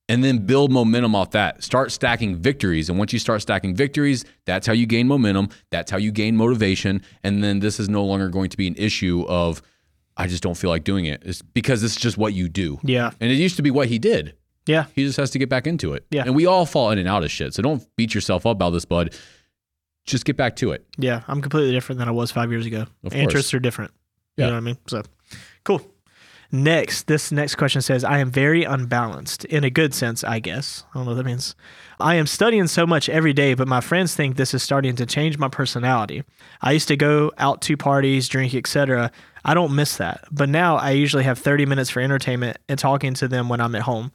and 0.10 0.24
then 0.24 0.40
build 0.46 0.72
momentum 0.72 1.16
off 1.16 1.32
that. 1.32 1.64
Start 1.64 1.92
stacking 1.92 2.36
victories. 2.36 2.90
And 2.90 2.98
once 2.98 3.14
you 3.14 3.20
start 3.20 3.42
stacking 3.42 3.76
victories, 3.76 4.26
that's 4.46 4.66
how 4.68 4.74
you 4.74 4.86
gain 4.86 5.08
momentum. 5.08 5.50
That's 5.70 5.92
how 5.92 5.98
you 5.98 6.12
gain 6.12 6.36
motivation. 6.36 7.02
And 7.24 7.44
then 7.44 7.60
this 7.60 7.80
is 7.80 7.88
no 7.90 8.04
longer 8.04 8.28
going 8.30 8.50
to 8.50 8.58
be 8.58 8.68
an 8.68 8.76
issue 8.76 9.24
of, 9.30 9.62
I 10.18 10.28
just 10.28 10.44
don't 10.44 10.58
feel 10.58 10.70
like 10.72 10.84
doing 10.84 11.06
it. 11.06 11.22
It's 11.24 11.42
because 11.42 11.84
it's 11.84 11.96
just 11.96 12.18
what 12.18 12.34
you 12.34 12.50
do. 12.50 12.80
yeah 12.84 13.12
And 13.22 13.32
it 13.32 13.36
used 13.36 13.56
to 13.58 13.62
be 13.62 13.72
what 13.72 13.88
he 13.88 14.00
did. 14.00 14.36
yeah 14.66 14.86
He 14.96 15.06
just 15.06 15.18
has 15.18 15.30
to 15.32 15.40
get 15.40 15.48
back 15.48 15.68
into 15.68 15.94
it. 15.94 16.06
Yeah. 16.10 16.24
And 16.26 16.36
we 16.36 16.48
all 16.48 16.66
fall 16.66 16.90
in 16.92 16.98
and 16.98 17.08
out 17.08 17.24
of 17.24 17.32
shit. 17.32 17.54
So 17.54 17.62
don't 17.62 17.88
beat 17.96 18.14
yourself 18.16 18.46
up 18.48 18.54
about 18.58 18.72
this, 18.72 18.84
bud. 18.86 19.16
Just 20.06 20.26
get 20.26 20.36
back 20.38 20.56
to 20.58 20.72
it. 20.72 20.86
yeah 20.98 21.22
i'm 21.28 21.42
completely 21.42 21.72
different 21.72 22.00
than 22.00 22.08
i 22.08 22.12
was 22.12 22.32
five 22.32 22.52
years 22.52 22.66
ago 22.66 22.86
Of 23.04 23.14
interests 23.14 23.54
are 23.54 23.60
different 23.60 23.92
you 24.38 24.44
Yeah. 24.44 24.48
know 24.48 24.54
what 24.54 24.58
i 24.58 24.62
mean 24.62 24.78
so 24.88 25.02
cool 25.64 25.82
Next, 26.56 27.08
this 27.08 27.32
next 27.32 27.56
question 27.56 27.82
says, 27.82 28.04
I 28.04 28.20
am 28.20 28.30
very 28.30 28.64
unbalanced 28.64 29.44
in 29.46 29.64
a 29.64 29.72
good 29.72 29.92
sense, 29.96 30.24
I 30.24 30.38
guess. 30.38 30.84
I 30.94 31.00
don't 31.00 31.06
know 31.06 31.12
what 31.14 31.18
that 31.18 31.26
means. 31.26 31.56
I 32.00 32.14
am 32.14 32.28
studying 32.28 32.68
so 32.68 32.86
much 32.86 33.10
every 33.10 33.34
day, 33.34 33.56
but 33.56 33.68
my 33.68 33.82
friends 33.82 34.14
think 34.14 34.36
this 34.36 34.54
is 34.54 34.62
starting 34.62 34.96
to 34.98 35.08
change 35.08 35.40
my 35.40 35.48
personality. 35.48 36.22
I 36.62 36.74
used 36.74 36.88
to 36.90 36.96
go 36.96 37.32
out 37.40 37.62
to 37.64 37.76
parties, 37.76 38.28
drink, 38.28 38.54
etc. 38.54 39.12
I 39.44 39.56
don't 39.56 39.74
miss 39.76 39.98
that, 39.98 40.26
but 40.32 40.48
now 40.48 40.76
I 40.76 40.92
usually 40.92 41.24
have 41.24 41.40
30 41.40 41.66
minutes 41.66 41.90
for 41.90 42.02
entertainment 42.02 42.58
and 42.70 42.78
talking 42.78 43.16
to 43.16 43.28
them 43.28 43.50
when 43.50 43.60
I'm 43.60 43.74
at 43.74 43.82
home. 43.82 44.12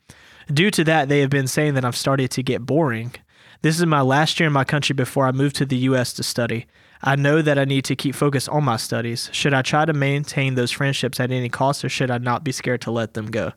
Due 0.46 0.70
to 0.70 0.84
that, 0.84 1.08
they 1.08 1.18
have 1.18 1.30
been 1.30 1.48
saying 1.48 1.74
that 1.74 1.84
I've 1.84 1.96
started 1.96 2.30
to 2.30 2.42
get 2.44 2.64
boring. 2.64 3.14
This 3.62 3.78
is 3.78 3.86
my 3.86 4.00
last 4.00 4.38
year 4.38 4.46
in 4.46 4.52
my 4.52 4.64
country 4.64 4.94
before 4.94 5.26
I 5.26 5.32
move 5.32 5.52
to 5.54 5.66
the 5.66 5.76
US 5.76 6.12
to 6.14 6.22
study. 6.22 6.66
I 7.02 7.16
know 7.16 7.42
that 7.42 7.58
I 7.58 7.64
need 7.64 7.84
to 7.86 7.96
keep 7.96 8.14
focus 8.14 8.48
on 8.48 8.64
my 8.64 8.76
studies. 8.76 9.28
Should 9.32 9.54
I 9.54 9.62
try 9.62 9.84
to 9.84 9.92
maintain 9.92 10.54
those 10.54 10.70
friendships 10.70 11.20
at 11.20 11.30
any 11.30 11.48
cost 11.48 11.84
or 11.84 11.88
should 11.88 12.10
I 12.10 12.18
not 12.18 12.44
be 12.44 12.52
scared 12.52 12.80
to 12.82 12.90
let 12.90 13.14
them 13.14 13.26
go? 13.26 13.52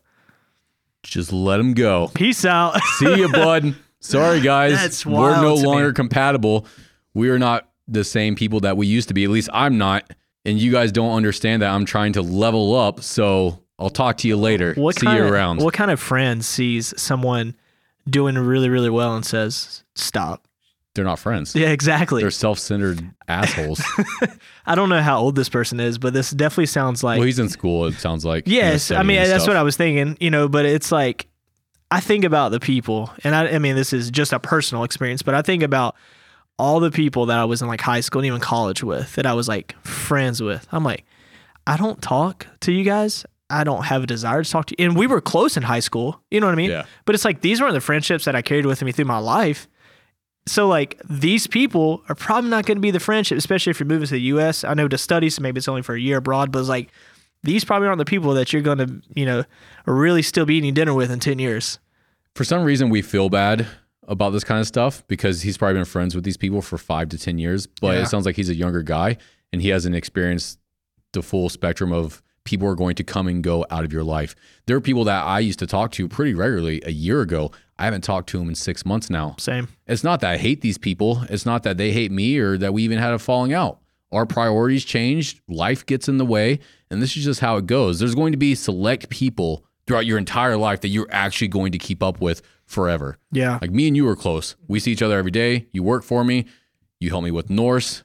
Just 1.03 1.33
let 1.33 1.57
them 1.57 1.73
go. 1.73 2.11
Peace 2.13 2.45
out. 2.45 2.79
See 2.97 3.15
you, 3.15 3.31
bud. 3.31 3.75
Sorry, 3.99 4.39
guys. 4.39 4.73
That's 4.73 5.05
We're 5.05 5.41
no 5.41 5.55
to 5.55 5.61
me. 5.61 5.67
longer 5.67 5.93
compatible. 5.93 6.65
We 7.13 7.29
are 7.29 7.39
not 7.39 7.69
the 7.87 8.03
same 8.03 8.35
people 8.35 8.59
that 8.61 8.77
we 8.77 8.87
used 8.87 9.07
to 9.07 9.13
be. 9.13 9.23
At 9.23 9.29
least 9.31 9.49
I'm 9.53 9.77
not. 9.77 10.11
And 10.45 10.59
you 10.59 10.71
guys 10.71 10.91
don't 10.91 11.15
understand 11.15 11.61
that 11.61 11.71
I'm 11.71 11.85
trying 11.85 12.13
to 12.13 12.21
level 12.21 12.75
up. 12.75 13.01
So 13.01 13.59
I'll 13.77 13.89
talk 13.89 14.17
to 14.17 14.27
you 14.27 14.37
later. 14.37 14.73
what 14.75 14.99
See 14.99 15.07
you 15.07 15.23
of, 15.23 15.31
around. 15.31 15.61
What 15.61 15.73
kind 15.73 15.91
of 15.91 15.99
friend 15.99 16.45
sees 16.45 16.93
someone 17.01 17.55
doing 18.09 18.37
really, 18.37 18.69
really 18.69 18.89
well 18.89 19.15
and 19.15 19.25
says, 19.25 19.83
stop? 19.95 20.47
They're 20.93 21.05
not 21.05 21.19
friends. 21.19 21.55
Yeah, 21.55 21.69
exactly. 21.69 22.21
They're 22.21 22.31
self-centered 22.31 23.11
assholes. 23.27 23.81
I 24.65 24.75
don't 24.75 24.89
know 24.89 25.01
how 25.01 25.19
old 25.19 25.35
this 25.35 25.47
person 25.47 25.79
is, 25.79 25.97
but 25.97 26.13
this 26.13 26.31
definitely 26.31 26.65
sounds 26.65 27.01
like 27.01 27.17
well, 27.17 27.25
he's 27.25 27.39
in 27.39 27.47
school. 27.47 27.85
It 27.85 27.93
sounds 27.93 28.25
like. 28.25 28.43
Yes, 28.45 28.91
I 28.91 29.03
mean 29.03 29.15
that's 29.17 29.43
stuff. 29.43 29.47
what 29.47 29.57
I 29.57 29.63
was 29.63 29.77
thinking, 29.77 30.17
you 30.19 30.29
know. 30.29 30.49
But 30.49 30.65
it's 30.65 30.91
like 30.91 31.27
I 31.89 32.01
think 32.01 32.25
about 32.25 32.51
the 32.51 32.59
people, 32.59 33.09
and 33.23 33.33
I, 33.33 33.47
I 33.51 33.59
mean 33.59 33.77
this 33.77 33.93
is 33.93 34.11
just 34.11 34.33
a 34.33 34.39
personal 34.39 34.83
experience, 34.83 35.21
but 35.21 35.33
I 35.33 35.41
think 35.41 35.63
about 35.63 35.95
all 36.59 36.81
the 36.81 36.91
people 36.91 37.27
that 37.27 37.37
I 37.37 37.45
was 37.45 37.61
in 37.61 37.69
like 37.69 37.81
high 37.81 38.01
school 38.01 38.19
and 38.19 38.27
even 38.27 38.41
college 38.41 38.83
with, 38.83 39.15
that 39.15 39.25
I 39.25 39.33
was 39.33 39.47
like 39.47 39.81
friends 39.85 40.43
with. 40.43 40.67
I'm 40.73 40.83
like, 40.83 41.05
I 41.65 41.77
don't 41.77 42.01
talk 42.01 42.47
to 42.61 42.71
you 42.73 42.83
guys. 42.83 43.25
I 43.51 43.63
don't 43.63 43.83
have 43.83 44.03
a 44.03 44.07
desire 44.07 44.43
to 44.43 44.49
talk 44.49 44.65
to 44.67 44.75
you. 44.77 44.85
And 44.87 44.95
we 44.97 45.07
were 45.07 45.21
close 45.21 45.57
in 45.57 45.63
high 45.63 45.79
school, 45.81 46.21
you 46.31 46.39
know 46.39 46.47
what 46.47 46.53
I 46.53 46.55
mean? 46.55 46.71
Yeah. 46.71 46.85
But 47.05 47.15
it's 47.15 47.25
like 47.25 47.41
these 47.41 47.61
weren't 47.61 47.73
the 47.73 47.81
friendships 47.81 48.25
that 48.25 48.35
I 48.35 48.41
carried 48.41 48.65
with 48.65 48.81
me 48.83 48.91
through 48.91 49.05
my 49.05 49.17
life. 49.19 49.67
So 50.47 50.67
like 50.67 50.99
these 51.09 51.45
people 51.47 52.01
are 52.09 52.15
probably 52.15 52.49
not 52.49 52.65
going 52.65 52.77
to 52.77 52.81
be 52.81 52.91
the 52.91 52.99
friendship, 52.99 53.37
especially 53.37 53.71
if 53.71 53.79
you're 53.79 53.87
moving 53.87 54.07
to 54.07 54.13
the 54.13 54.21
U.S. 54.21 54.63
I 54.63 54.73
know 54.73 54.87
to 54.87 54.97
study, 54.97 55.29
so 55.29 55.41
maybe 55.41 55.59
it's 55.59 55.67
only 55.67 55.83
for 55.83 55.93
a 55.95 55.99
year 55.99 56.17
abroad, 56.17 56.51
but 56.51 56.59
it's 56.59 56.69
like 56.69 56.89
these 57.43 57.63
probably 57.63 57.87
aren't 57.87 57.99
the 57.99 58.05
people 58.05 58.33
that 58.33 58.51
you're 58.53 58.61
going 58.61 58.77
to, 58.79 59.01
you 59.13 59.25
know, 59.25 59.43
really 59.85 60.21
still 60.21 60.45
be 60.45 60.55
eating 60.55 60.73
dinner 60.73 60.93
with 60.93 61.11
in 61.11 61.19
10 61.19 61.37
years. 61.39 61.79
For 62.35 62.43
some 62.43 62.63
reason, 62.63 62.89
we 62.89 63.01
feel 63.01 63.29
bad 63.29 63.67
about 64.07 64.31
this 64.31 64.43
kind 64.43 64.59
of 64.59 64.67
stuff 64.67 65.03
because 65.07 65.41
he's 65.43 65.57
probably 65.57 65.75
been 65.75 65.85
friends 65.85 66.15
with 66.15 66.23
these 66.23 66.37
people 66.37 66.61
for 66.61 66.77
five 66.77 67.09
to 67.09 67.17
10 67.17 67.37
years, 67.37 67.67
but 67.67 67.95
Yeah. 67.95 68.03
it 68.03 68.07
sounds 68.07 68.25
like 68.25 68.35
he's 68.35 68.49
a 68.49 68.55
younger 68.55 68.81
guy 68.83 69.17
and 69.53 69.61
he 69.61 69.69
hasn't 69.69 69.95
experienced 69.95 70.59
the 71.13 71.21
full 71.21 71.49
spectrum 71.49 71.91
of 71.91 72.21
people 72.43 72.67
are 72.67 72.75
going 72.75 72.95
to 72.95 73.03
come 73.03 73.27
and 73.27 73.43
go 73.43 73.65
out 73.69 73.83
of 73.83 73.93
your 73.93 74.03
life. 74.03 74.35
There 74.65 74.75
are 74.75 74.81
people 74.81 75.03
that 75.05 75.23
I 75.23 75.39
used 75.39 75.59
to 75.59 75.67
talk 75.67 75.91
to 75.93 76.07
pretty 76.07 76.33
regularly 76.33 76.81
a 76.85 76.91
year 76.91 77.21
ago. 77.21 77.51
I 77.77 77.85
haven't 77.85 78.03
talked 78.03 78.29
to 78.29 78.39
them 78.39 78.49
in 78.49 78.55
six 78.55 78.85
months 78.85 79.09
now. 79.09 79.35
Same. 79.39 79.67
It's 79.87 80.03
not 80.03 80.19
that 80.21 80.31
I 80.31 80.37
hate 80.37 80.61
these 80.61 80.77
people. 80.77 81.23
It's 81.29 81.45
not 81.45 81.63
that 81.63 81.77
they 81.77 81.91
hate 81.91 82.11
me 82.11 82.37
or 82.37 82.57
that 82.57 82.73
we 82.73 82.83
even 82.83 82.99
had 82.99 83.13
a 83.13 83.19
falling 83.19 83.53
out. 83.53 83.79
Our 84.11 84.25
priorities 84.25 84.83
changed, 84.83 85.39
life 85.47 85.85
gets 85.85 86.09
in 86.09 86.17
the 86.17 86.25
way, 86.25 86.59
and 86.89 87.01
this 87.01 87.15
is 87.15 87.23
just 87.23 87.39
how 87.39 87.55
it 87.57 87.65
goes. 87.65 87.99
There's 87.99 88.15
going 88.15 88.33
to 88.33 88.37
be 88.37 88.55
select 88.55 89.09
people 89.09 89.65
throughout 89.87 90.05
your 90.05 90.17
entire 90.17 90.57
life 90.57 90.81
that 90.81 90.89
you're 90.89 91.07
actually 91.11 91.47
going 91.47 91.71
to 91.71 91.77
keep 91.77 92.03
up 92.03 92.19
with 92.19 92.41
forever. 92.65 93.17
Yeah. 93.31 93.57
Like 93.61 93.71
me 93.71 93.87
and 93.87 93.95
you 93.95 94.07
are 94.09 94.15
close. 94.15 94.55
We 94.67 94.79
see 94.79 94.91
each 94.91 95.01
other 95.01 95.17
every 95.17 95.31
day. 95.31 95.67
You 95.71 95.83
work 95.83 96.03
for 96.03 96.23
me. 96.23 96.45
You 96.99 97.09
help 97.09 97.23
me 97.23 97.31
with 97.31 97.49
Norse. 97.49 98.03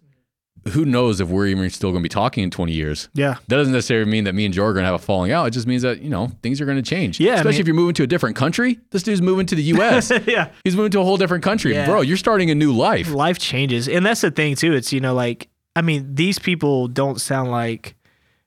Who 0.72 0.84
knows 0.84 1.20
if 1.20 1.28
we're 1.28 1.46
even 1.46 1.68
still 1.70 1.90
going 1.90 2.02
to 2.02 2.04
be 2.04 2.08
talking 2.08 2.44
in 2.44 2.50
20 2.50 2.72
years? 2.72 3.08
Yeah. 3.14 3.36
That 3.48 3.56
doesn't 3.56 3.72
necessarily 3.72 4.10
mean 4.10 4.24
that 4.24 4.34
me 4.34 4.44
and 4.44 4.52
Jo 4.54 4.64
are 4.64 4.72
going 4.72 4.82
to 4.82 4.86
have 4.86 4.94
a 4.94 4.98
falling 4.98 5.30
out. 5.32 5.46
It 5.46 5.50
just 5.52 5.66
means 5.66 5.82
that, 5.82 6.00
you 6.02 6.10
know, 6.10 6.32
things 6.42 6.60
are 6.60 6.64
going 6.64 6.76
to 6.76 6.82
change. 6.82 7.20
Yeah, 7.20 7.32
I 7.32 7.34
Especially 7.36 7.50
mean- 7.52 7.60
if 7.60 7.66
you're 7.68 7.76
moving 7.76 7.94
to 7.94 8.02
a 8.02 8.06
different 8.06 8.36
country. 8.36 8.78
This 8.90 9.02
dude's 9.02 9.22
moving 9.22 9.46
to 9.46 9.54
the 9.54 9.62
US. 9.74 10.10
yeah. 10.26 10.50
He's 10.64 10.76
moving 10.76 10.90
to 10.92 11.00
a 11.00 11.04
whole 11.04 11.16
different 11.16 11.44
country. 11.44 11.72
Yeah. 11.74 11.86
Bro, 11.86 12.02
you're 12.02 12.16
starting 12.16 12.50
a 12.50 12.54
new 12.54 12.72
life. 12.72 13.10
Life 13.10 13.38
changes. 13.38 13.88
And 13.88 14.04
that's 14.04 14.20
the 14.22 14.30
thing, 14.30 14.56
too. 14.56 14.72
It's, 14.72 14.92
you 14.92 15.00
know, 15.00 15.14
like, 15.14 15.48
I 15.74 15.82
mean, 15.82 16.14
these 16.14 16.38
people 16.38 16.88
don't 16.88 17.20
sound 17.20 17.50
like 17.50 17.94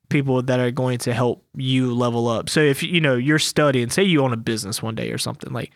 people 0.10 0.42
that 0.42 0.60
are 0.60 0.72
going 0.72 0.98
to 0.98 1.14
help 1.14 1.46
you 1.56 1.94
level 1.94 2.28
up. 2.28 2.50
So 2.50 2.60
if, 2.62 2.82
you 2.82 3.00
know, 3.00 3.16
you're 3.16 3.38
studying, 3.40 3.90
say 3.92 4.04
you 4.04 4.22
own 4.24 4.34
a 4.34 4.38
business 4.38 4.82
one 4.82 4.96
day 4.96 5.12
or 5.12 5.18
something, 5.20 5.54
like, 5.54 5.72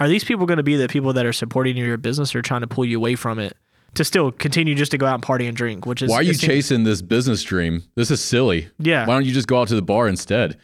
are 0.00 0.08
these 0.08 0.24
people 0.24 0.46
going 0.46 0.56
to 0.58 0.62
be 0.62 0.76
the 0.76 0.88
people 0.88 1.12
that 1.12 1.26
are 1.26 1.32
supporting 1.32 1.76
your 1.76 1.96
business 1.96 2.34
or 2.34 2.42
trying 2.42 2.60
to 2.62 2.66
pull 2.66 2.84
you 2.84 2.96
away 2.96 3.14
from 3.14 3.38
it 3.38 3.56
to 3.94 4.04
still 4.04 4.32
continue 4.32 4.74
just 4.74 4.90
to 4.92 4.98
go 4.98 5.06
out 5.06 5.14
and 5.14 5.22
party 5.22 5.46
and 5.46 5.56
drink, 5.56 5.84
which 5.86 6.02
is 6.02 6.10
Why 6.10 6.16
are 6.16 6.22
you 6.22 6.30
it 6.30 6.36
seems- 6.38 6.48
chasing 6.52 6.84
this 6.84 7.02
business 7.02 7.42
dream? 7.42 7.82
This 7.94 8.10
is 8.10 8.20
silly. 8.22 8.68
Yeah. 8.78 9.06
Why 9.06 9.14
don't 9.14 9.24
you 9.26 9.32
just 9.32 9.48
go 9.48 9.60
out 9.60 9.68
to 9.68 9.74
the 9.74 9.82
bar 9.82 10.08
instead? 10.08 10.56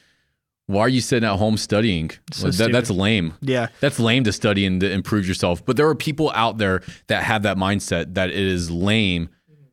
Why 0.66 0.80
are 0.82 0.88
you 0.88 1.00
sitting 1.00 1.26
at 1.28 1.36
home 1.36 1.56
studying? 1.56 2.10
So 2.32 2.50
That- 2.50 2.72
that's 2.72 2.90
lame. 2.90 3.34
Yeah. 3.40 3.68
That's 3.80 3.98
lame 3.98 4.24
to 4.24 4.32
study 4.32 4.66
and 4.66 4.80
to 4.82 4.90
improve 4.90 5.26
yourself. 5.26 5.64
But 5.64 5.76
there 5.76 5.88
are 5.88 5.94
people 5.94 6.30
out 6.34 6.58
there 6.58 6.82
that 7.06 7.22
have 7.24 7.42
that 7.44 7.56
mindset 7.56 8.14
that 8.14 8.28
it 8.30 8.36
is 8.36 8.70
lame 8.70 9.30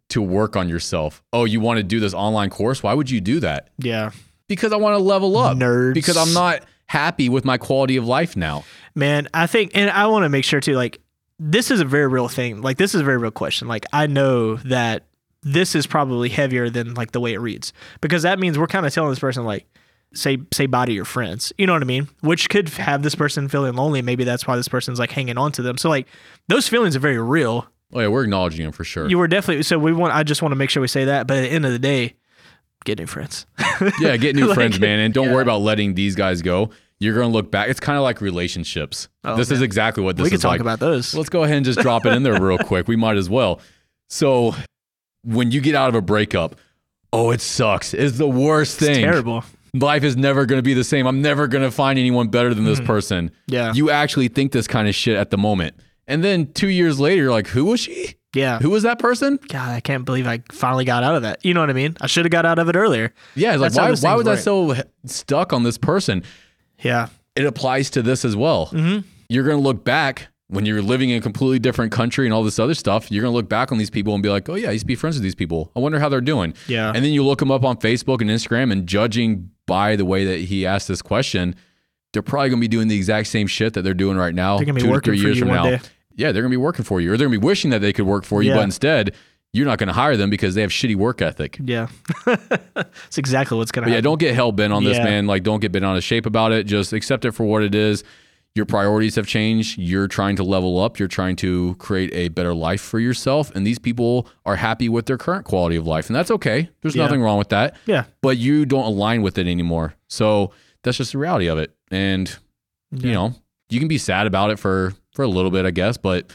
to 0.09 0.21
work 0.21 0.55
on 0.55 0.69
yourself. 0.69 1.21
Oh, 1.33 1.45
you 1.45 1.59
want 1.59 1.77
to 1.77 1.83
do 1.83 1.99
this 1.99 2.13
online 2.13 2.49
course? 2.49 2.81
Why 2.83 2.93
would 2.93 3.09
you 3.09 3.19
do 3.19 3.39
that? 3.41 3.69
Yeah. 3.77 4.11
Because 4.47 4.71
I 4.71 4.77
want 4.77 4.93
to 4.97 5.03
level 5.03 5.35
up. 5.37 5.57
Nerds. 5.57 5.95
Because 5.95 6.15
I'm 6.15 6.31
not 6.33 6.63
happy 6.87 7.27
with 7.29 7.43
my 7.43 7.57
quality 7.57 7.97
of 7.97 8.05
life 8.05 8.37
now. 8.37 8.63
Man, 8.93 9.27
I 9.33 9.47
think, 9.47 9.71
and 9.73 9.89
I 9.89 10.07
want 10.07 10.23
to 10.23 10.29
make 10.29 10.45
sure 10.45 10.59
too, 10.61 10.75
like, 10.75 10.99
this 11.39 11.71
is 11.71 11.79
a 11.79 11.85
very 11.85 12.07
real 12.07 12.27
thing. 12.27 12.61
Like, 12.61 12.77
this 12.77 12.95
is 12.95 13.01
a 13.01 13.03
very 13.03 13.17
real 13.17 13.31
question. 13.31 13.67
Like, 13.67 13.85
I 13.93 14.07
know 14.07 14.55
that 14.57 15.05
this 15.43 15.75
is 15.75 15.85
probably 15.85 16.29
heavier 16.29 16.69
than 16.69 16.95
like 16.95 17.11
the 17.11 17.19
way 17.19 17.33
it 17.33 17.39
reads 17.39 17.71
because 18.01 18.23
that 18.23 18.39
means 18.39 18.57
we're 18.57 18.67
kind 18.67 18.85
of 18.85 18.93
telling 18.93 19.11
this 19.11 19.19
person, 19.19 19.43
like, 19.45 19.65
say, 20.13 20.37
say 20.53 20.65
bye 20.65 20.85
to 20.85 20.91
your 20.93 21.05
friends. 21.05 21.53
You 21.57 21.67
know 21.67 21.73
what 21.73 21.81
I 21.81 21.85
mean? 21.85 22.07
Which 22.21 22.49
could 22.49 22.69
have 22.69 23.03
this 23.03 23.15
person 23.15 23.47
feeling 23.47 23.75
lonely. 23.75 24.01
Maybe 24.01 24.23
that's 24.23 24.47
why 24.47 24.55
this 24.55 24.67
person's 24.67 24.97
like 24.97 25.11
hanging 25.11 25.37
on 25.37 25.51
to 25.53 25.61
them. 25.61 25.77
So, 25.77 25.89
like, 25.89 26.07
those 26.47 26.67
feelings 26.67 26.95
are 26.95 26.99
very 26.99 27.19
real. 27.19 27.67
Oh 27.93 27.99
yeah, 27.99 28.07
we're 28.07 28.23
acknowledging 28.23 28.63
them 28.63 28.71
for 28.71 28.83
sure. 28.83 29.07
You 29.07 29.17
were 29.17 29.27
definitely, 29.27 29.63
so 29.63 29.77
we 29.77 29.93
want, 29.93 30.13
I 30.13 30.23
just 30.23 30.41
want 30.41 30.51
to 30.51 30.55
make 30.57 30.69
sure 30.69 30.81
we 30.81 30.87
say 30.87 31.05
that. 31.05 31.27
But 31.27 31.37
at 31.37 31.41
the 31.41 31.49
end 31.49 31.65
of 31.65 31.71
the 31.71 31.79
day, 31.79 32.15
get 32.83 32.97
new 32.97 33.05
friends. 33.05 33.45
yeah, 33.99 34.17
get 34.17 34.35
new 34.35 34.45
Like, 34.47 34.55
friends, 34.55 34.79
man, 34.79 34.99
and 34.99 35.13
don't 35.13 35.27
yeah. 35.27 35.33
worry 35.33 35.43
about 35.43 35.61
letting 35.61 35.93
these 35.93 36.15
guys 36.15 36.41
go. 36.41 36.71
You're 37.05 37.15
gonna 37.15 37.27
look 37.29 37.51
back. 37.51 37.69
It's 37.69 37.79
kind 37.79 37.97
of 37.97 38.03
like 38.03 38.19
relationships. 38.21 39.07
Oh, 39.23 39.35
this 39.35 39.51
is 39.51 39.61
exactly 39.61 40.03
what 40.03 40.17
this 40.17 40.23
is. 40.23 40.25
we 40.25 40.29
could 40.31 40.39
is 40.39 40.41
talk 40.41 40.51
like. 40.51 40.61
about 40.61 40.79
those. 40.79 41.13
Let's 41.13 41.29
go 41.29 41.43
ahead 41.43 41.57
and 41.57 41.65
just 41.65 41.79
drop 41.79 42.05
it 42.05 42.13
in 42.13 42.23
there 42.23 42.39
real 42.41 42.57
quick. 42.65 42.87
We 42.87 42.95
might 42.95 43.17
as 43.17 43.29
well. 43.29 43.61
So, 44.09 44.55
when 45.23 45.51
you 45.51 45.61
get 45.61 45.75
out 45.75 45.89
of 45.89 45.95
a 45.95 46.01
breakup, 46.01 46.55
oh, 47.13 47.31
it 47.31 47.41
sucks. 47.41 47.93
It's 47.93 48.17
the 48.17 48.27
worst 48.27 48.81
It's 48.81 48.87
thing. 48.87 49.03
terrible. 49.03 49.43
Life 49.73 50.03
is 50.03 50.15
never 50.15 50.45
going 50.45 50.59
to 50.59 50.63
be 50.63 50.73
the 50.73 50.83
same. 50.83 51.05
I'm 51.05 51.21
never 51.21 51.47
going 51.47 51.63
to 51.63 51.71
find 51.71 51.99
anyone 51.99 52.29
better 52.29 52.53
than 52.53 52.63
this 52.63 52.79
mm. 52.79 52.85
person. 52.85 53.31
Yeah. 53.47 53.73
You 53.73 53.89
actually 53.89 54.29
think 54.29 54.51
this 54.51 54.67
kind 54.67 54.87
of 54.87 54.95
shit 54.95 55.17
at 55.17 55.31
the 55.31 55.37
moment. 55.37 55.75
And 56.07 56.23
then 56.23 56.53
two 56.53 56.69
years 56.69 56.99
later, 56.99 57.23
you're 57.23 57.31
like, 57.31 57.47
who 57.47 57.65
was 57.65 57.81
she? 57.81 58.15
Yeah. 58.35 58.59
Who 58.59 58.69
was 58.69 58.83
that 58.83 58.99
person? 58.99 59.39
God, 59.47 59.69
I 59.69 59.79
can't 59.79 60.05
believe 60.05 60.27
I 60.27 60.43
finally 60.51 60.85
got 60.85 61.03
out 61.03 61.15
of 61.15 61.23
that. 61.23 61.43
You 61.43 61.53
know 61.53 61.61
what 61.61 61.69
I 61.69 61.73
mean? 61.73 61.95
I 62.01 62.07
should 62.07 62.25
have 62.25 62.31
got 62.31 62.45
out 62.45 62.59
of 62.59 62.69
it 62.69 62.75
earlier. 62.75 63.13
Yeah, 63.33 63.53
it's 63.53 63.61
like, 63.61 63.73
why, 63.73 63.93
why 64.09 64.15
was 64.15 64.27
I 64.27 64.35
so 64.35 64.75
stuck 65.05 65.53
on 65.53 65.63
this 65.63 65.77
person? 65.77 66.23
Yeah. 66.81 67.09
It 67.35 67.45
applies 67.45 67.89
to 67.91 68.01
this 68.01 68.23
as 68.25 68.35
well. 68.35 68.67
Mm-hmm. 68.67 69.07
You're 69.29 69.43
going 69.43 69.57
to 69.57 69.63
look 69.63 69.83
back 69.83 70.27
when 70.47 70.65
you're 70.65 70.81
living 70.81 71.09
in 71.09 71.17
a 71.17 71.21
completely 71.21 71.57
different 71.59 71.91
country 71.91 72.25
and 72.27 72.33
all 72.33 72.43
this 72.43 72.59
other 72.59 72.73
stuff. 72.75 73.11
You're 73.11 73.23
going 73.23 73.31
to 73.31 73.35
look 73.35 73.49
back 73.49 73.71
on 73.71 73.77
these 73.77 73.89
people 73.89 74.13
and 74.13 74.21
be 74.21 74.29
like, 74.29 74.47
oh, 74.47 74.55
yeah, 74.55 74.69
I 74.69 74.71
used 74.73 74.83
to 74.83 74.87
be 74.87 74.95
friends 74.95 75.15
with 75.15 75.23
these 75.23 75.35
people. 75.35 75.71
I 75.75 75.79
wonder 75.79 75.99
how 75.99 76.07
they're 76.09 76.21
doing. 76.21 76.53
Yeah. 76.67 76.87
And 76.93 77.03
then 77.03 77.11
you 77.11 77.23
look 77.25 77.39
them 77.39 77.51
up 77.51 77.63
on 77.65 77.77
Facebook 77.77 78.21
and 78.21 78.29
Instagram, 78.29 78.71
and 78.71 78.87
judging 78.87 79.49
by 79.65 79.95
the 79.95 80.05
way 80.05 80.23
that 80.25 80.41
he 80.41 80.65
asked 80.65 80.87
this 80.87 81.01
question, 81.01 81.55
they're 82.13 82.21
probably 82.21 82.49
going 82.49 82.59
to 82.59 82.63
be 82.63 82.67
doing 82.69 82.87
the 82.87 82.95
exact 82.95 83.27
same 83.27 83.47
shit 83.47 83.73
that 83.73 83.81
they're 83.81 83.93
doing 83.95 84.15
right 84.17 84.35
now. 84.35 84.57
They're 84.57 84.65
gonna 84.67 84.75
be 84.75 84.81
two 84.81 84.87
to 84.87 84.93
working 84.93 85.11
three 85.13 85.19
for 85.21 85.27
years 85.27 85.37
you 85.39 85.45
from 85.45 85.53
now. 85.53 85.63
day. 85.63 85.79
Yeah, 86.15 86.31
they're 86.31 86.43
going 86.43 86.51
to 86.51 86.57
be 86.57 86.61
working 86.61 86.85
for 86.85 87.01
you, 87.01 87.11
or 87.11 87.17
they're 87.17 87.27
going 87.27 87.37
to 87.37 87.41
be 87.41 87.45
wishing 87.45 87.71
that 87.71 87.79
they 87.79 87.91
could 87.91 88.05
work 88.05 88.23
for 88.23 88.41
you, 88.41 88.51
Yeah. 88.51 88.57
but 88.57 88.63
instead, 88.63 89.13
you're 89.55 89.65
not 89.65 89.77
going 89.79 89.87
to 89.87 89.93
hire 89.93 90.17
them 90.17 90.29
because 90.29 90.53
they 90.55 90.61
have 90.61 90.69
shitty 90.71 90.95
work 90.95 91.21
ethic. 91.21 91.57
Yeah. 91.63 91.87
That's 92.25 93.17
exactly 93.17 93.57
what's 93.57 93.71
going 93.71 93.87
to 93.87 93.93
yeah, 93.93 94.01
don't 94.01 94.19
get 94.19 94.35
hell 94.35 94.51
bent 94.51 94.73
on 94.73 94.83
this, 94.83 94.97
Yeah. 94.97 95.03
man. 95.05 95.27
Like, 95.27 95.43
don't 95.43 95.59
get 95.59 95.71
bent 95.71 95.85
out 95.85 95.95
of 95.95 96.03
shape 96.03 96.25
about 96.25 96.51
it. 96.51 96.65
Just 96.65 96.93
accept 96.93 97.25
it 97.25 97.31
for 97.31 97.45
what 97.45 97.63
it 97.63 97.73
is. 97.73 98.03
Your 98.53 98.65
priorities 98.65 99.15
have 99.15 99.27
changed. 99.27 99.77
You're 99.77 100.07
trying 100.07 100.35
to 100.37 100.43
level 100.43 100.79
up. 100.79 100.97
You're 100.99 101.07
trying 101.09 101.35
to 101.37 101.75
create 101.75 102.09
a 102.13 102.29
better 102.29 102.53
life 102.53 102.81
for 102.81 102.99
yourself. 102.99 103.53
And 103.55 103.65
these 103.67 103.79
people 103.79 104.27
are 104.45 104.55
happy 104.55 104.87
with 104.89 105.05
their 105.05 105.17
current 105.17 105.45
quality 105.45 105.75
of 105.75 105.85
life. 105.85 106.07
And 106.07 106.15
that's 106.15 106.31
okay. 106.31 106.69
There's 106.81 106.95
Yeah. 106.95 107.03
nothing 107.03 107.21
wrong 107.21 107.37
with 107.37 107.49
that. 107.49 107.75
Yeah. 107.85 108.05
But 108.21 108.37
you 108.37 108.65
don't 108.65 108.85
align 108.85 109.21
with 109.21 109.37
it 109.37 109.47
anymore. 109.47 109.95
So 110.07 110.51
that's 110.83 110.97
just 110.97 111.11
the 111.11 111.17
reality 111.17 111.47
of 111.47 111.57
it. 111.57 111.75
And, 111.91 112.33
you 112.91 113.11
know, 113.11 113.35
you 113.69 113.79
can 113.79 113.87
be 113.89 113.97
sad 113.97 114.25
about 114.27 114.51
it 114.51 114.59
for, 114.59 114.93
for 115.13 115.23
a 115.23 115.27
little 115.27 115.51
bit, 115.51 115.65
I 115.65 115.71
guess, 115.71 115.97
but 115.97 116.31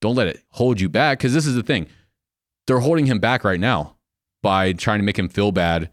don't 0.00 0.14
let 0.14 0.28
it 0.28 0.40
hold 0.50 0.80
you 0.80 0.88
back. 0.88 1.18
Cause 1.20 1.32
this 1.34 1.46
is 1.46 1.54
the 1.56 1.62
thing. 1.62 1.86
They're 2.66 2.80
holding 2.80 3.06
him 3.06 3.18
back 3.18 3.44
right 3.44 3.60
now 3.60 3.96
by 4.42 4.72
trying 4.72 4.98
to 4.98 5.04
make 5.04 5.18
him 5.18 5.28
feel 5.28 5.52
bad 5.52 5.90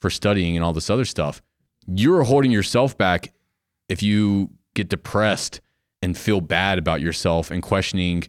for 0.00 0.10
studying 0.10 0.56
and 0.56 0.64
all 0.64 0.72
this 0.72 0.90
other 0.90 1.04
stuff. 1.04 1.42
You're 1.86 2.22
holding 2.24 2.50
yourself 2.50 2.96
back 2.96 3.32
if 3.88 4.02
you 4.02 4.50
get 4.74 4.88
depressed 4.88 5.60
and 6.02 6.16
feel 6.16 6.40
bad 6.40 6.78
about 6.78 7.00
yourself 7.00 7.50
and 7.50 7.62
questioning 7.62 8.24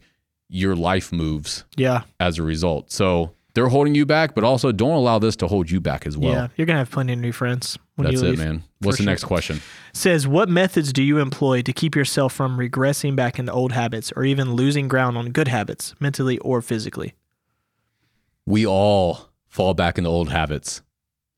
your 0.48 0.76
life 0.76 1.12
moves 1.12 1.64
Yeah. 1.76 2.02
as 2.20 2.38
a 2.38 2.42
result. 2.42 2.92
So 2.92 3.32
they're 3.54 3.68
holding 3.68 3.94
you 3.94 4.06
back, 4.06 4.34
but 4.34 4.44
also 4.44 4.70
don't 4.72 4.92
allow 4.94 5.18
this 5.18 5.34
to 5.36 5.46
hold 5.48 5.70
you 5.70 5.80
back 5.80 6.06
as 6.06 6.16
well. 6.16 6.32
yeah. 6.32 6.48
You're 6.56 6.66
going 6.66 6.74
to 6.76 6.78
have 6.80 6.90
plenty 6.90 7.14
of 7.14 7.18
new 7.18 7.32
friends 7.32 7.78
when 7.96 8.06
That's 8.08 8.22
you 8.22 8.28
it, 8.30 8.38
man. 8.38 8.62
What's 8.80 8.98
the 8.98 9.04
sure. 9.04 9.10
next 9.10 9.24
question? 9.24 9.60
Says, 9.94 10.28
what 10.28 10.48
methods 10.50 10.92
do 10.92 11.02
you 11.02 11.18
employ 11.18 11.62
to 11.62 11.72
keep 11.72 11.96
yourself 11.96 12.32
from 12.34 12.58
regressing 12.58 13.16
back 13.16 13.38
into 13.38 13.50
old 13.52 13.72
habits 13.72 14.12
or 14.14 14.24
even 14.24 14.52
losing 14.54 14.86
ground 14.88 15.16
on 15.18 15.30
good 15.30 15.48
habits, 15.48 15.94
mentally 15.98 16.38
or 16.38 16.60
physically? 16.62 17.14
We 18.46 18.66
all 18.66 19.28
fall 19.48 19.74
back 19.74 19.98
into 19.98 20.08
old 20.10 20.30
habits. 20.30 20.82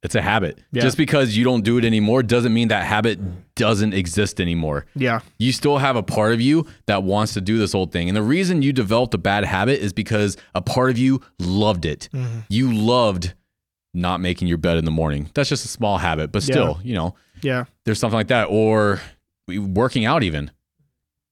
It's 0.02 0.14
a 0.14 0.22
habit. 0.22 0.60
Yeah. 0.70 0.82
Just 0.82 0.96
because 0.96 1.36
you 1.36 1.42
don't 1.42 1.64
do 1.64 1.76
it 1.76 1.84
anymore 1.84 2.22
doesn't 2.22 2.54
mean 2.54 2.68
that 2.68 2.84
habit 2.86 3.18
doesn't 3.56 3.94
exist 3.94 4.40
anymore. 4.40 4.86
Yeah. 4.94 5.20
you 5.38 5.50
still 5.50 5.78
have 5.78 5.96
a 5.96 6.04
part 6.04 6.32
of 6.32 6.40
you 6.40 6.66
that 6.86 7.02
wants 7.02 7.34
to 7.34 7.40
do 7.40 7.58
this 7.58 7.74
old 7.74 7.90
thing. 7.90 8.08
And 8.08 8.16
the 8.16 8.22
reason 8.22 8.62
you 8.62 8.72
developed 8.72 9.14
a 9.14 9.18
bad 9.18 9.44
habit 9.44 9.80
is 9.80 9.92
because 9.92 10.36
a 10.54 10.62
part 10.62 10.90
of 10.90 10.98
you 10.98 11.20
loved 11.40 11.84
it. 11.84 12.08
Mm-hmm. 12.12 12.40
You 12.48 12.72
loved 12.72 13.34
not 13.92 14.20
making 14.20 14.46
your 14.46 14.58
bed 14.58 14.76
in 14.78 14.84
the 14.84 14.92
morning. 14.92 15.30
That's 15.34 15.48
just 15.48 15.64
a 15.64 15.68
small 15.68 15.98
habit, 15.98 16.30
but 16.30 16.44
still, 16.44 16.78
you 16.84 16.94
know, 16.94 17.16
Yeah. 17.42 17.64
there's 17.84 17.98
something 17.98 18.16
like 18.18 18.28
that. 18.28 18.44
Or 18.44 19.00
working 19.48 20.04
out, 20.04 20.22
even. 20.22 20.52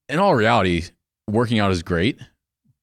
In 0.09 0.19
all 0.19 0.35
reality, 0.35 0.83
working 1.29 1.59
out 1.59 1.71
is 1.71 1.83
great, 1.83 2.19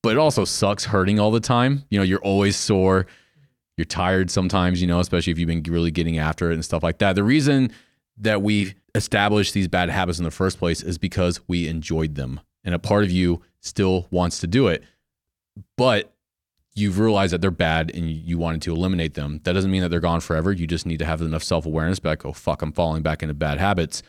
but 0.05 0.13
it 0.13 0.19
also 0.19 0.45
sucks 0.45 0.85
hurting 0.85 1.19
all 1.19 1.31
the 1.31 1.41
time. 1.41 1.83
You 1.89 1.99
know, 1.99 2.05
you're 2.05 2.21
always 2.21 2.57
sore. 2.57 3.07
You're 3.79 3.87
tired 3.87 4.31
sometimes, 4.31 4.83
you 4.83 4.87
know, 4.87 5.01
especially 5.01 5.31
if 5.31 5.39
you've 5.39 5.49
been 5.49 5.63
really 5.63 5.91
getting 5.91 6.19
after 6.19 6.51
it 6.51 6.55
and 6.55 6.63
stuff 6.63 6.83
like 6.83 6.99
that. 6.99 7.15
The 7.15 7.25
reason 7.25 7.73
that 8.19 8.43
we 8.43 8.75
established 8.95 9.55
these 9.55 9.67
bad 9.67 9.89
habits 9.89 10.19
in 10.19 10.25
the 10.25 10.31
first 10.31 10.59
place 10.59 10.83
is 10.83 10.99
because 10.99 11.41
we 11.49 11.69
enjoyed 11.69 12.17
them. 12.17 12.41
And 12.65 12.75
a 12.75 12.79
part 12.79 13.05
of 13.05 13.11
you 13.11 13.41
still 13.61 14.07
wants 14.11 14.41
to 14.41 14.47
do 14.47 14.69
it. 14.69 14.85
But 15.79 16.13
you've 16.75 16.99
realized 16.99 17.33
that 17.33 17.41
they're 17.41 17.51
bad 17.51 17.91
and 17.95 18.11
you 18.11 18.37
wanted 18.37 18.61
to 18.63 18.75
eliminate 18.75 19.15
them. 19.15 19.41
That 19.45 19.55
doesn't 19.55 19.71
mean 19.71 19.81
that 19.81 19.89
they're 19.89 20.01
gone 20.01 20.21
forever. 20.21 20.53
You 20.53 20.67
just 20.67 20.85
need 20.85 20.99
to 20.99 21.07
have 21.07 21.23
enough 21.23 21.43
self 21.43 21.65
awareness 21.65 21.99
back. 21.99 22.27
Oh, 22.27 22.35
fuck, 22.35 22.61
I'm 22.61 22.73
falling 22.73 23.03
back 23.03 23.23
into 23.23 23.35
bad 23.35 23.57
habits. 23.57 24.03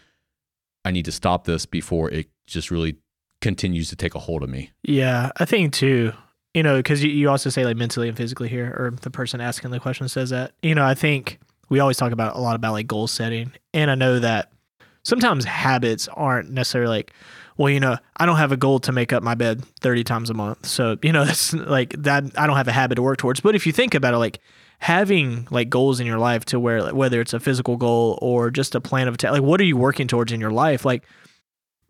I 0.84 0.92
need 0.92 1.06
to 1.06 1.14
stop 1.14 1.46
this 1.46 1.66
before 1.66 2.12
it 2.12 2.28
just 2.46 2.70
really 2.70 2.98
continues 3.46 3.90
to 3.90 3.96
take 3.96 4.16
a 4.16 4.20
hold 4.20 4.42
of 4.42 4.50
me. 4.50 4.72
Yeah. 4.82 5.30
I 5.38 5.46
think 5.46 5.72
too, 5.72 6.14
you 6.56 6.64
know, 6.64 6.78
because 6.78 7.04
you, 7.04 7.12
you 7.12 7.30
also 7.30 7.52
say 7.52 7.64
like 7.64 7.78
mentally 7.78 8.08
and 8.08 8.18
physically 8.18 8.50
here, 8.50 8.76
or 8.76 8.96
the 9.04 9.12
person 9.12 9.40
asking 9.40 9.70
the 9.70 9.80
question 9.80 10.10
says 10.10 10.32
that. 10.32 10.54
You 10.64 10.74
know, 10.74 10.84
I 10.84 10.96
think 10.96 11.38
we 11.70 11.80
always 11.80 11.96
talk 11.96 12.12
about 12.12 12.36
a 12.36 12.40
lot 12.40 12.56
about 12.56 12.72
like 12.72 12.88
goal 12.88 13.06
setting. 13.06 13.52
And 13.72 13.92
I 13.92 13.96
know 13.96 14.18
that 14.18 14.52
sometimes 15.04 15.46
habits 15.46 16.08
aren't 16.08 16.50
necessarily 16.50 16.90
like, 16.90 17.14
well, 17.56 17.70
you 17.70 17.80
know, 17.80 17.98
I 18.18 18.26
don't 18.26 18.38
have 18.38 18.52
a 18.52 18.58
goal 18.58 18.80
to 18.80 18.92
make 18.92 19.14
up 19.14 19.22
my 19.22 19.36
bed 19.36 19.64
30 19.82 20.04
times 20.04 20.32
a 20.32 20.34
month. 20.34 20.66
So, 20.66 20.98
you 21.04 21.12
know, 21.12 21.24
that's 21.26 21.54
like 21.54 21.94
that. 22.00 22.24
I 22.36 22.48
don't 22.48 22.58
have 22.58 22.68
a 22.68 22.72
habit 22.72 22.96
to 22.96 23.04
work 23.04 23.20
towards. 23.20 23.42
But 23.42 23.54
if 23.54 23.68
you 23.68 23.72
think 23.72 23.94
about 23.94 24.16
it, 24.16 24.18
like 24.18 24.40
having 24.80 25.48
like 25.52 25.70
goals 25.70 26.00
in 26.00 26.08
your 26.08 26.18
life 26.18 26.46
to 26.46 26.60
where, 26.60 26.82
like, 26.82 26.96
whether 26.96 27.22
it's 27.22 27.34
a 27.34 27.40
physical 27.40 27.78
goal 27.78 28.18
or 28.24 28.50
just 28.50 28.74
a 28.74 28.82
plan 28.82 29.08
of 29.08 29.14
attack, 29.14 29.34
like 29.34 29.44
what 29.44 29.62
are 29.62 29.66
you 29.66 29.78
working 29.78 30.08
towards 30.08 30.32
in 30.32 30.42
your 30.42 30.50
life? 30.50 30.84
Like, 30.84 31.04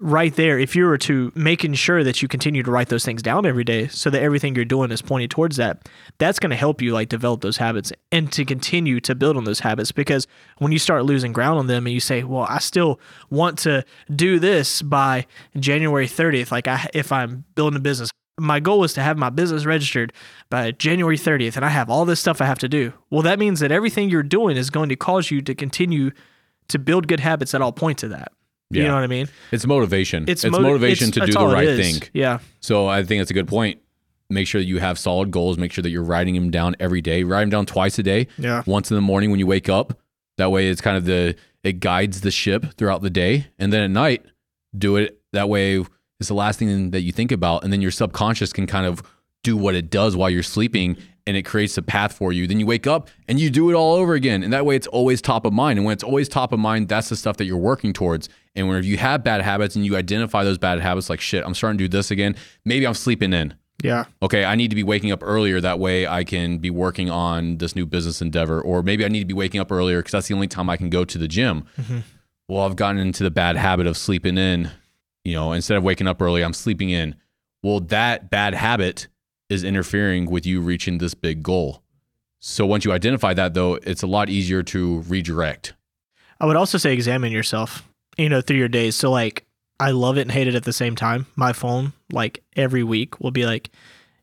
right 0.05 0.35
there, 0.35 0.59
if 0.59 0.75
you 0.75 0.85
were 0.85 1.00
to 1.00 1.31
making 1.33 1.74
sure 1.74 2.03
that 2.03 2.21
you 2.21 2.27
continue 2.27 2.62
to 2.62 2.69
write 2.69 2.89
those 2.89 3.03
things 3.03 3.24
down 3.24 3.45
every 3.45 3.63
day 3.63 3.88
so 3.88 4.12
that 4.12 4.21
everything 4.21 4.55
you're 4.55 4.63
doing 4.63 4.91
is 4.91 5.01
pointed 5.01 5.31
towards 5.31 5.57
that, 5.57 5.89
that's 6.19 6.38
going 6.38 6.51
to 6.51 6.55
help 6.55 6.79
you 6.79 6.93
like 6.93 7.09
develop 7.09 7.41
those 7.41 7.57
habits 7.57 7.91
and 8.12 8.31
to 8.31 8.45
continue 8.45 9.00
to 9.00 9.15
build 9.15 9.35
on 9.35 9.45
those 9.45 9.62
habits. 9.62 9.91
Because 9.91 10.27
when 10.59 10.71
you 10.71 10.77
start 10.77 11.05
losing 11.05 11.33
ground 11.33 11.57
on 11.57 11.67
them 11.67 11.88
and 11.88 11.93
you 11.93 12.00
say, 12.00 12.24
well, 12.24 12.45
I 12.47 12.59
still 12.59 13.00
want 13.31 13.57
to 13.59 13.83
do 14.15 14.38
this 14.38 14.83
by 14.83 15.25
January 15.57 16.07
30th, 16.07 16.51
like 16.51 16.67
I, 16.67 16.88
if 16.93 17.12
I'm 17.12 17.43
building 17.55 17.77
a 17.77 17.81
business, 17.81 18.12
my 18.38 18.59
goal 18.59 18.83
is 18.83 18.93
to 18.93 19.01
have 19.01 19.17
my 19.17 19.31
business 19.31 19.65
registered 19.65 20.13
by 20.51 20.69
January 20.71 21.17
30th 21.17 21.55
and 21.55 21.65
I 21.65 21.69
have 21.69 21.89
all 21.89 22.05
this 22.05 22.19
stuff 22.19 22.41
I 22.41 22.45
have 22.45 22.59
to 22.59 22.69
do. 22.69 22.93
Well, 23.09 23.24
that 23.24 23.39
means 23.39 23.59
that 23.62 23.71
everything 23.71 24.09
you're 24.09 24.24
doing 24.24 24.55
is 24.55 24.69
going 24.69 24.89
to 24.89 24.95
cause 24.95 25.31
you 25.31 25.41
to 25.41 25.55
continue 25.55 26.12
to 26.67 26.77
build 26.77 27.07
good 27.07 27.21
habits 27.21 27.53
that 27.53 27.62
all 27.62 27.71
point 27.71 27.97
to 28.00 28.07
that. 28.09 28.31
You 28.82 28.88
know 28.88 28.96
what 28.96 29.03
I 29.03 29.08
mean? 29.08 29.27
It's 29.51 29.65
motivation. 29.65 30.25
It's, 30.27 30.44
moti- 30.44 30.63
motivation 30.63 31.10
it's- 31.10 31.25
to 31.27 31.32
do 31.32 31.39
the 31.39 31.53
right 31.53 31.77
thing. 31.77 32.01
Yeah. 32.13 32.39
So 32.60 32.88
I 32.88 33.03
think 33.03 33.20
that's 33.22 33.32
a 33.32 33.36
good 33.36 33.48
point. 33.48 33.79
Make 34.29 34.48
sure 34.48 34.60
that 34.60 34.65
you 34.65 34.79
have 34.79 34.98
solid 34.98 35.29
goals. 35.32 35.58
Make 35.58 35.72
sure 35.72 35.82
that 35.84 35.91
you're 35.91 36.03
writing 36.03 36.34
them 36.34 36.50
down 36.50 36.75
every 36.79 37.01
day. 37.01 37.24
Write 37.24 37.41
them 37.41 37.50
down 37.51 37.65
twice 37.67 38.00
a 38.00 38.03
day. 38.03 38.27
Yeah. 38.38 38.63
Once 38.65 38.89
in 38.89 38.96
the 38.96 39.01
morning 39.01 39.29
when 39.29 39.39
you 39.39 39.48
wake 39.48 39.70
up. 39.70 40.00
That 40.38 40.51
way, 40.51 40.67
it's 40.67 40.82
kind 40.82 40.98
of 40.98 41.05
the 41.05 41.36
it 41.63 41.79
guides 41.79 42.22
the 42.22 42.32
ship 42.32 42.65
throughout 42.77 43.01
the 43.01 43.10
day, 43.10 43.48
and 43.58 43.72
then 43.72 43.84
at 43.84 43.89
night, 43.91 44.25
do 44.77 44.98
it. 44.98 45.20
That 45.34 45.48
way, 45.50 45.84
it's 46.20 46.27
the 46.29 46.34
last 46.36 46.60
thing 46.60 46.91
that 46.91 47.01
you 47.01 47.12
think 47.12 47.32
about, 47.32 47.63
and 47.63 47.72
then 47.72 47.82
your 47.82 47.91
subconscious 47.91 48.51
can 48.53 48.67
kind 48.67 48.86
of 48.86 49.01
do 49.44 49.55
what 49.55 49.75
it 49.75 49.89
does 49.89 50.15
while 50.15 50.29
you're 50.29 50.44
sleeping, 50.44 50.98
and 51.27 51.38
it 51.38 51.44
creates 51.44 51.77
a 51.77 51.82
path 51.82 52.13
for 52.13 52.32
you. 52.32 52.48
Then 52.48 52.60
you 52.60 52.65
wake 52.65 52.88
up 52.88 53.10
and 53.27 53.39
you 53.39 53.50
do 53.50 53.70
it 53.70 53.74
all 53.74 53.94
over 53.96 54.13
again, 54.13 54.44
and 54.44 54.51
that 54.53 54.65
way, 54.65 54.75
it's 54.75 54.88
always 54.88 55.22
top 55.22 55.46
of 55.46 55.53
mind. 55.53 55.79
And 55.79 55.86
when 55.86 55.94
it's 55.94 56.03
always 56.03 56.27
top 56.27 56.51
of 56.51 56.60
mind, 56.60 56.89
that's 56.89 57.10
the 57.10 57.15
stuff 57.15 57.38
that 57.38 57.46
you're 57.46 57.58
working 57.58 57.94
towards. 57.94 58.27
And 58.55 58.67
whenever 58.67 58.85
you 58.85 58.97
have 58.97 59.24
bad 59.24 59.41
habits 59.41 59.75
and 59.75 59.85
you 59.85 59.95
identify 59.95 60.43
those 60.43 60.57
bad 60.57 60.79
habits, 60.79 61.09
like 61.09 61.19
shit, 61.21 61.43
I'm 61.45 61.53
starting 61.53 61.77
to 61.77 61.83
do 61.83 61.88
this 61.89 62.12
again. 62.12 62.35
Maybe 62.63 62.88
I'm 62.88 62.93
sleeping 62.93 63.33
in 63.33 63.53
Yeah. 63.83 64.05
okay, 64.21 64.45
I 64.45 64.55
need 64.55 64.69
to 64.69 64.75
be 64.75 64.83
waking 64.83 65.12
up 65.12 65.19
earlier. 65.21 65.59
That 65.59 65.79
way 65.79 66.07
I 66.07 66.24
can 66.24 66.57
be 66.59 66.69
working 66.69 67.09
on 67.09 67.57
this 67.57 67.75
new 67.75 67.85
business 67.85 68.21
endeavor. 68.21 68.62
Or 68.62 68.81
maybe 68.81 69.03
I 69.03 69.09
need 69.09 69.19
to 69.19 69.25
be 69.25 69.33
waking 69.33 69.59
up 69.59 69.71
earlier 69.71 70.00
because 70.00 70.12
that's 70.13 70.27
the 70.27 70.33
only 70.33 70.47
time 70.47 70.69
I 70.69 70.77
can 70.77 70.89
go 70.89 71.03
to 71.05 71.17
the 71.17 71.27
gym. 71.27 71.65
Mm-hmm. 71.79 72.00
Well, 72.47 72.62
I've 72.63 72.75
gotten 72.75 73.00
into 73.00 73.24
the 73.24 73.31
bad 73.31 73.57
habit 73.57 73.88
of 73.88 73.97
sleeping 73.97 74.38
in. 74.38 74.71
You 75.24 75.33
know, 75.33 75.51
instead 75.53 75.75
of 75.77 75.83
waking 75.83 76.07
up 76.07 76.21
early, 76.21 76.43
I'm 76.43 76.53
sleeping 76.53 76.91
in. 76.91 77.15
Well, 77.63 77.79
that 77.79 78.29
bad 78.29 78.53
habit 78.53 79.07
is 79.50 79.63
interfering 79.63 80.29
with 80.29 80.45
you 80.45 80.62
reaching 80.62 81.00
this 81.00 81.13
big 81.15 81.41
goal. 81.43 81.81
So 82.39 82.65
once 82.65 82.85
you 82.85 82.91
identify 82.91 83.33
that, 83.33 83.55
though, 83.55 83.75
it's 83.81 84.03
a 84.03 84.07
lot 84.07 84.29
easier 84.29 84.62
to 84.63 85.00
redirect. 85.01 85.74
I 86.39 86.45
would 86.45 86.55
also 86.55 86.77
say 86.77 86.93
examine 86.93 87.31
yourself, 87.31 87.83
you 88.17 88.29
know, 88.29 88.41
through 88.41 88.57
your 88.57 88.67
days. 88.67 88.95
So 88.95 89.12
like 89.12 89.45
I 89.79 89.91
love 89.91 90.17
it 90.17 90.22
and 90.22 90.31
hate 90.31 90.48
it 90.48 90.55
at 90.55 90.63
the 90.63 90.74
same 90.74 90.95
time. 90.95 91.27
My 91.36 91.53
phone, 91.53 91.93
like 92.12 92.43
every 92.55 92.84
week, 92.84 93.19
will 93.19 93.31
be 93.31 93.45
like, 93.45 93.69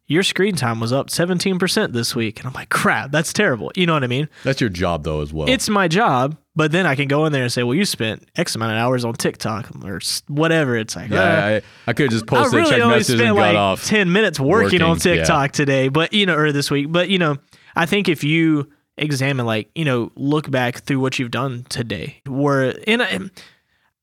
Your 0.06 0.22
screen 0.22 0.56
time 0.56 0.80
was 0.80 0.92
up 0.92 1.08
17% 1.08 1.92
this 1.92 2.14
week. 2.16 2.38
And 2.40 2.46
I'm 2.48 2.54
like, 2.54 2.70
crap, 2.70 3.10
that's 3.10 3.32
terrible. 3.32 3.70
You 3.76 3.86
know 3.86 3.92
what 3.92 4.04
I 4.04 4.06
mean? 4.06 4.28
That's 4.44 4.60
your 4.60 4.70
job, 4.70 5.04
though, 5.04 5.20
as 5.20 5.32
well. 5.32 5.48
It's 5.48 5.68
my 5.68 5.88
job, 5.88 6.36
but 6.56 6.72
then 6.72 6.86
I 6.86 6.94
can 6.94 7.06
go 7.06 7.26
in 7.26 7.32
there 7.32 7.42
and 7.42 7.52
say, 7.52 7.62
Well, 7.62 7.74
you 7.74 7.84
spent 7.84 8.26
X 8.34 8.54
amount 8.54 8.72
of 8.72 8.78
hours 8.78 9.04
on 9.04 9.12
TikTok 9.14 9.70
or 9.84 10.00
whatever. 10.28 10.76
It's 10.76 10.96
like, 10.96 11.10
yeah, 11.10 11.20
"Ah, 11.20 11.46
I, 11.56 11.62
I 11.86 11.92
could 11.92 12.10
just 12.10 12.24
I 12.24 12.26
posted, 12.28 12.54
really 12.54 12.70
check 12.70 12.80
only 12.80 12.96
messages, 12.96 13.20
spent 13.20 13.28
and 13.28 13.36
got 13.36 13.48
like 13.48 13.56
off. 13.56 13.84
10 13.84 14.10
minutes 14.10 14.40
working, 14.40 14.80
on 14.80 14.90
Working, 14.90 15.12
yeah. 15.12 15.18
TikTok 15.18 15.52
today, 15.52 15.88
but 15.88 16.14
you 16.14 16.24
know, 16.24 16.36
or 16.36 16.50
this 16.52 16.70
week. 16.70 16.90
But 16.90 17.10
you 17.10 17.18
know, 17.18 17.36
I 17.76 17.84
think 17.84 18.08
if 18.08 18.24
you 18.24 18.70
examine, 18.96 19.44
like, 19.46 19.70
you 19.74 19.84
know, 19.84 20.12
look 20.16 20.50
back 20.50 20.80
through 20.80 21.00
what 21.00 21.18
you've 21.18 21.30
done 21.30 21.64
today, 21.68 22.20
where, 22.26 22.74
and 22.86 23.02
I, 23.02 23.18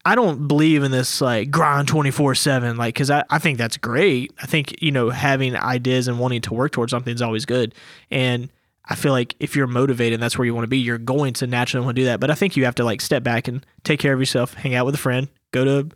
I 0.09 0.15
don't 0.15 0.47
believe 0.47 0.81
in 0.83 0.91
this 0.91 1.21
like 1.21 1.51
grind 1.51 1.87
24 1.87 2.33
7, 2.33 2.77
like, 2.77 2.95
cause 2.95 3.11
I, 3.11 3.23
I 3.29 3.37
think 3.37 3.57
that's 3.59 3.77
great. 3.77 4.33
I 4.41 4.47
think, 4.47 4.81
you 4.81 4.91
know, 4.91 5.11
having 5.11 5.55
ideas 5.55 6.07
and 6.07 6.17
wanting 6.17 6.41
to 6.41 6.53
work 6.53 6.71
towards 6.71 6.89
something 6.89 7.13
is 7.13 7.21
always 7.21 7.45
good. 7.45 7.75
And 8.09 8.49
I 8.85 8.95
feel 8.95 9.11
like 9.11 9.35
if 9.39 9.55
you're 9.55 9.67
motivated 9.67 10.15
and 10.15 10.23
that's 10.23 10.35
where 10.35 10.45
you 10.47 10.55
want 10.55 10.63
to 10.63 10.67
be, 10.69 10.79
you're 10.79 10.97
going 10.97 11.33
to 11.33 11.45
naturally 11.47 11.85
want 11.85 11.95
to 11.95 12.01
do 12.01 12.05
that. 12.05 12.19
But 12.19 12.31
I 12.31 12.35
think 12.35 12.57
you 12.57 12.65
have 12.65 12.73
to 12.75 12.83
like 12.83 13.01
step 13.01 13.21
back 13.21 13.47
and 13.47 13.63
take 13.83 13.99
care 13.99 14.11
of 14.13 14.19
yourself, 14.19 14.55
hang 14.55 14.73
out 14.73 14.87
with 14.87 14.95
a 14.95 14.99
friend, 14.99 15.27
go 15.51 15.63
to, 15.63 15.95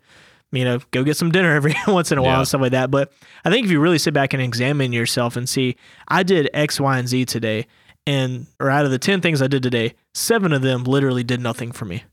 you 0.52 0.64
know, 0.64 0.78
go 0.92 1.02
get 1.02 1.16
some 1.16 1.32
dinner 1.32 1.52
every 1.56 1.74
once 1.88 2.12
in 2.12 2.18
a 2.18 2.22
while 2.22 2.34
Yeah. 2.34 2.38
and 2.38 2.48
stuff 2.48 2.60
like 2.60 2.70
that. 2.70 2.92
But 2.92 3.12
I 3.44 3.50
think 3.50 3.64
if 3.66 3.72
you 3.72 3.80
really 3.80 3.98
sit 3.98 4.14
back 4.14 4.32
and 4.32 4.40
examine 4.40 4.92
yourself 4.92 5.34
and 5.36 5.48
see, 5.48 5.76
I 6.06 6.22
did 6.22 6.48
X, 6.54 6.78
Y, 6.78 6.98
and 6.98 7.08
Z 7.08 7.24
today, 7.24 7.66
and 8.06 8.46
or 8.60 8.70
out 8.70 8.84
of 8.84 8.92
the 8.92 8.98
10 8.98 9.20
things 9.22 9.42
I 9.42 9.48
did 9.48 9.64
today, 9.64 9.94
seven 10.12 10.52
of 10.52 10.62
them 10.62 10.84
literally 10.84 11.24
did 11.24 11.40
nothing 11.40 11.72
for 11.72 11.84
me. 11.84 12.04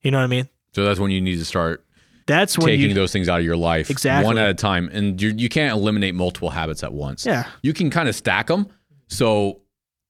You 0.00 0.10
know 0.10 0.18
what 0.18 0.24
I 0.24 0.28
mean? 0.28 0.48
So 0.74 0.84
that's 0.84 0.98
when 0.98 1.10
you 1.10 1.20
need 1.20 1.36
to 1.36 1.44
start 1.44 1.84
That's 2.26 2.58
when 2.58 2.66
taking 2.68 2.88
you, 2.88 2.94
those 2.94 3.12
things 3.12 3.28
out 3.28 3.38
of 3.38 3.44
your 3.46 3.56
life 3.56 3.90
Exactly. 3.90 4.26
one 4.26 4.38
at 4.38 4.50
a 4.50 4.54
time. 4.54 4.90
And 4.92 5.20
you 5.20 5.30
you 5.36 5.48
can't 5.48 5.76
eliminate 5.76 6.14
multiple 6.14 6.50
habits 6.50 6.82
at 6.82 6.92
once. 6.92 7.24
Yeah, 7.24 7.46
you 7.62 7.72
can 7.72 7.90
kind 7.90 8.08
of 8.08 8.14
stack 8.14 8.48
them 8.48 8.66
so 9.08 9.60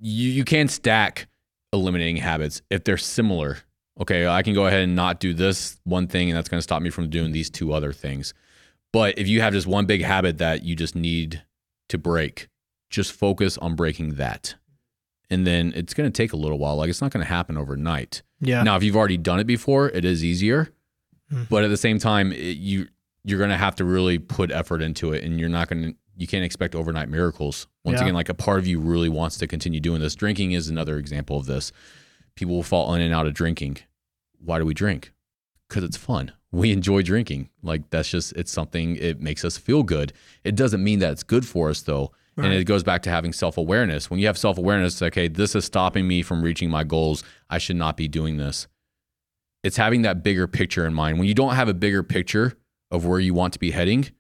you 0.01 0.31
you 0.31 0.45
can 0.45 0.69
stack 0.69 1.29
eliminating 1.73 2.17
habits 2.17 2.63
if 2.71 2.85
they're 2.85 2.97
similar. 2.97 3.59
Okay 4.01 4.27
i 4.27 4.43
can 4.43 4.55
go 4.55 4.67
ahead 4.67 4.81
and 4.81 4.97
not 4.97 5.21
do 5.21 5.33
this 5.33 5.79
one 5.85 6.09
thing 6.09 6.29
and 6.29 6.37
that's 6.37 6.49
going 6.49 6.59
to 6.59 6.63
stop 6.63 6.83
me 6.83 6.91
from 6.91 7.09
doing 7.11 7.33
these 7.33 7.51
two 7.51 7.73
other 7.73 7.93
things. 7.93 8.35
But 8.93 9.19
if 9.19 9.27
you 9.29 9.41
have 9.41 9.53
just 9.53 9.67
one 9.67 9.87
big 9.87 10.03
habit 10.03 10.39
that 10.39 10.63
you 10.65 10.75
just 10.77 10.95
need 10.97 11.43
to 11.89 11.99
break 11.99 12.49
just 12.91 13.13
focus 13.13 13.59
on 13.59 13.75
breaking 13.77 14.15
that 14.15 14.55
and 15.31 15.47
then 15.47 15.73
it's 15.75 15.95
going 15.95 16.11
to 16.11 16.17
take 16.17 16.33
a 16.33 16.37
little 16.37 16.59
while 16.59 16.77
like 16.77 16.91
it's 16.91 17.01
not 17.01 17.11
going 17.11 17.25
to 17.25 17.29
happen 17.31 17.57
overnight 17.57 18.23
yeah, 18.41 18.63
now, 18.63 18.77
if 18.77 18.83
you've 18.83 18.97
already 18.97 19.17
done 19.17 19.41
it 19.41 19.47
before, 19.47 19.89
it 19.89 20.05
is 20.05 20.23
easier. 20.23 20.69
Mhm. 21.33 21.49
But 21.49 21.65
at 21.65 21.69
the 21.69 21.79
same 21.79 21.99
time, 21.99 22.31
it, 22.33 22.59
you 22.59 22.89
you're 23.25 23.39
going 23.39 23.51
to 23.51 23.57
have 23.57 23.75
to 23.77 23.85
really 23.87 24.19
put 24.19 24.51
effort 24.51 24.83
into 24.83 25.15
it, 25.15 25.25
and 25.25 25.41
you're 25.41 25.49
not 25.49 25.69
going 25.69 25.83
to. 25.83 25.95
You 26.17 26.27
can't 26.27 26.45
expect 26.45 26.75
overnight 26.75 27.09
miracles. 27.09 27.67
Once 27.85 27.97
Yeah. 27.97 28.03
again, 28.05 28.15
like 28.15 28.29
a 28.29 28.35
part 28.35 28.59
of 28.59 28.67
you 28.67 28.79
really 28.79 29.09
wants 29.09 29.39
to 29.39 29.47
continue 29.47 29.81
doing 29.81 30.01
this. 30.03 30.15
Drinking 30.15 30.53
is 30.53 30.69
another 30.69 30.99
example 30.99 31.39
of 31.39 31.47
this. 31.47 31.73
People 32.37 32.55
will 32.57 32.63
fall 32.63 32.95
in 32.95 33.01
and 33.01 33.15
out 33.15 33.27
of 33.27 33.33
drinking. 33.35 33.79
Why 34.39 34.59
do 34.59 34.67
we 34.67 34.75
drink? 34.75 35.13
Because 35.69 35.85
it's 35.85 35.97
fun. 35.97 36.33
We 36.53 36.71
enjoy 36.71 37.03
drinking. 37.03 37.49
Like 37.65 37.91
that's 37.91 38.09
just 38.11 38.33
it's 38.35 38.53
something. 38.53 38.95
It 38.97 39.21
makes 39.21 39.45
us 39.45 39.57
feel 39.59 39.83
good. 39.83 40.13
It 40.45 40.55
doesn't 40.55 40.85
mean 40.85 41.01
that 41.01 41.11
it's 41.11 41.25
good 41.25 41.45
for 41.45 41.69
us 41.71 41.81
though. 41.83 42.13
And 42.37 42.53
it 42.53 42.65
goes 42.65 42.83
back 42.83 43.03
to 43.03 43.11
having 43.11 43.33
self 43.33 43.57
awareness. 43.59 44.11
When 44.11 44.19
you 44.19 44.27
have 44.27 44.37
self 44.37 44.59
awareness, 44.59 45.01
okay, 45.03 45.29
this 45.29 45.55
is 45.55 45.65
stopping 45.65 46.09
me 46.09 46.23
from 46.23 46.43
reaching 46.43 46.69
my 46.71 46.83
goals. 46.85 47.23
I 47.49 47.59
should 47.59 47.77
not 47.77 47.97
be 47.97 48.09
doing 48.09 48.37
this. 48.39 48.67
It's 49.63 49.77
having 49.77 50.03
that 50.03 50.23
bigger 50.23 50.47
picture 50.47 50.85
in 50.85 50.93
mind. 50.95 51.19
When 51.19 51.29
you 51.29 51.35
don't 51.35 51.55
have 51.55 51.69
a 51.69 51.75
bigger 51.75 52.03
picture 52.03 52.55
of 52.91 53.07
where 53.07 53.21
you 53.21 53.35
want 53.35 53.53
to 53.55 53.59
be 53.59 53.71
heading, 53.71 54.11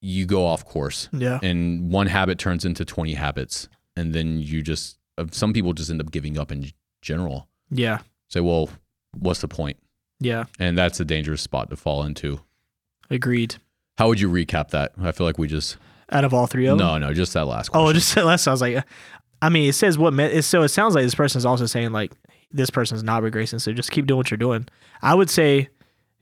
you 0.00 0.26
go 0.26 0.44
off 0.46 0.64
course. 0.64 1.08
yeah, 1.12 1.38
And 1.42 1.90
one 1.92 2.06
habit 2.08 2.38
turns 2.38 2.64
into 2.64 2.84
20 2.84 3.14
habits. 3.14 3.68
And 3.96 4.12
then 4.14 4.40
you 4.40 4.62
just, 4.62 4.98
some 5.30 5.52
people 5.52 5.72
just 5.72 5.88
end 5.90 6.00
up 6.00 6.10
giving 6.10 6.36
up 6.38 6.50
in 6.52 6.70
general. 7.00 7.48
yeah, 7.70 7.98
Say, 8.28 8.40
well, 8.40 8.68
what's 9.16 9.40
the 9.40 9.48
point? 9.48 9.76
yeah. 10.20 10.44
And 10.58 10.76
that's 10.76 10.98
a 11.00 11.04
dangerous 11.04 11.42
spot 11.42 11.70
to 11.70 11.76
fall 11.76 12.02
into. 12.02 12.40
Agreed. 13.08 13.56
How 13.98 14.08
would 14.08 14.20
you 14.20 14.28
recap 14.30 14.70
that? 14.70 14.92
I 15.00 15.12
feel 15.12 15.26
like 15.26 15.38
we 15.38 15.46
just, 15.46 15.76
Out 16.12 16.24
of 16.24 16.32
all 16.32 16.46
three 16.46 16.66
of 16.66 16.78
them, 16.78 16.86
no, 16.86 16.98
no, 16.98 17.12
just 17.12 17.32
that 17.34 17.46
last 17.46 17.70
oh, 17.70 17.72
question. 17.72 17.88
Oh, 17.88 17.92
just 17.92 18.14
that 18.14 18.24
last. 18.24 18.46
I 18.46 18.52
was 18.52 18.60
like, 18.60 18.76
uh, 18.76 18.82
I 19.42 19.48
mean, 19.48 19.68
it 19.68 19.74
says 19.74 19.98
what. 19.98 20.12
Me- 20.12 20.40
so 20.40 20.62
it 20.62 20.68
sounds 20.68 20.94
like 20.94 21.04
this 21.04 21.14
person 21.14 21.38
is 21.38 21.46
also 21.46 21.66
saying 21.66 21.92
like 21.92 22.12
this 22.52 22.70
person's 22.70 23.02
not 23.02 23.22
regressing. 23.22 23.60
So 23.60 23.72
just 23.72 23.90
keep 23.90 24.06
doing 24.06 24.18
what 24.18 24.30
you're 24.30 24.38
doing. 24.38 24.68
I 25.02 25.14
would 25.14 25.30
say, 25.30 25.68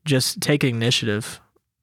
just 0.05 0.41
take 0.41 0.65
initiative. 0.65 1.41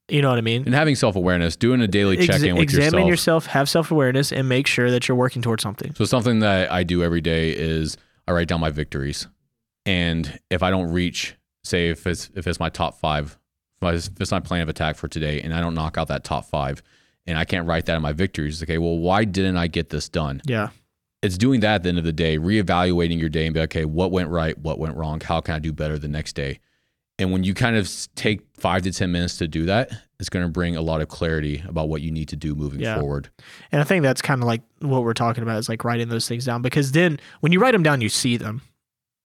You 0.09 0.21
know 0.21 0.29
what 0.29 0.37
I 0.37 0.41
mean? 0.41 0.65
and 0.65 0.75
having 0.75 0.95
self 0.95 1.15
awareness, 1.15 1.55
doing 1.55 1.79
a 1.79 1.87
daily 1.87 2.17
Ex- 2.17 2.27
check 2.27 2.41
in 2.41 2.55
with 2.55 2.63
examine 2.63 3.07
yourself. 3.07 3.09
yourself, 3.09 3.45
have 3.47 3.69
self 3.69 3.91
awareness, 3.91 4.33
and 4.33 4.49
make 4.49 4.67
sure 4.67 4.91
that 4.91 5.07
you're 5.07 5.15
working 5.15 5.41
towards 5.41 5.63
something. 5.63 5.95
So 5.95 6.03
something 6.03 6.39
that 6.39 6.71
I 6.71 6.83
do 6.83 7.01
every 7.01 7.21
day 7.21 7.51
is 7.51 7.97
I 8.27 8.33
write 8.33 8.49
down 8.49 8.59
my 8.59 8.71
victories, 8.71 9.27
and 9.85 10.39
if 10.49 10.63
I 10.63 10.69
don't 10.69 10.91
reach, 10.91 11.35
say 11.63 11.89
if 11.89 12.05
it's 12.05 12.29
if 12.35 12.45
it's 12.45 12.59
my 12.59 12.67
top 12.67 12.99
five, 12.99 13.37
if 13.81 14.09
it's 14.19 14.31
my 14.31 14.41
plan 14.41 14.61
of 14.61 14.69
attack 14.69 14.97
for 14.97 15.07
today, 15.07 15.39
and 15.41 15.53
I 15.53 15.61
don't 15.61 15.75
knock 15.75 15.97
out 15.97 16.09
that 16.09 16.25
top 16.25 16.43
five, 16.45 16.83
and 17.27 17.37
I 17.37 17.45
can't 17.45 17.67
write 17.67 17.85
that 17.85 17.95
in 17.95 18.01
my 18.01 18.13
victories, 18.13 18.61
okay, 18.63 18.77
well, 18.77 18.97
why 18.97 19.23
didn't 19.25 19.57
I 19.57 19.67
get 19.67 19.89
this 19.89 20.09
done? 20.09 20.41
Yeah, 20.45 20.69
It's 21.21 21.37
doing 21.37 21.59
that 21.61 21.75
at 21.75 21.83
the 21.83 21.89
end 21.89 21.97
of 21.99 22.03
the 22.03 22.11
day, 22.13 22.37
reevaluating 22.37 23.19
your 23.19 23.29
day 23.29 23.45
and 23.45 23.53
be 23.53 23.59
like, 23.59 23.69
okay, 23.75 23.85
what 23.85 24.11
went 24.11 24.29
right, 24.29 24.57
what 24.57 24.79
went 24.79 24.95
wrong, 24.95 25.21
how 25.21 25.39
can 25.41 25.53
I 25.55 25.59
do 25.59 25.71
better 25.71 25.97
the 25.99 26.07
next 26.07 26.33
day? 26.33 26.59
And 27.19 27.31
when 27.31 27.43
you 27.43 27.53
kind 27.53 27.75
of 27.75 27.87
take 28.15 28.41
five 28.57 28.81
to 28.83 28.91
ten 28.91 29.11
minutes 29.11 29.37
to 29.37 29.47
do 29.47 29.65
that, 29.67 29.91
it's 30.19 30.29
going 30.29 30.43
to 30.43 30.51
bring 30.51 30.75
a 30.75 30.81
lot 30.81 31.01
of 31.01 31.07
clarity 31.07 31.63
about 31.67 31.87
what 31.89 32.01
you 32.01 32.09
need 32.09 32.27
to 32.29 32.35
do 32.35 32.55
moving 32.55 32.79
Yeah. 32.79 32.99
forward. 32.99 33.29
and 33.71 33.79
I 33.79 33.83
think 33.83 34.01
that's 34.01 34.21
kind 34.23 34.41
of 34.41 34.47
like 34.47 34.61
what 34.79 35.03
we're 35.03 35.13
talking 35.13 35.43
about 35.43 35.59
is 35.59 35.69
like 35.69 35.83
writing 35.83 36.09
those 36.09 36.27
things 36.27 36.45
down 36.45 36.63
because 36.63 36.91
then 36.93 37.19
when 37.41 37.51
you 37.51 37.59
write 37.59 37.73
them 37.73 37.83
down, 37.83 38.01
you 38.01 38.09
see 38.09 38.37
them. 38.37 38.61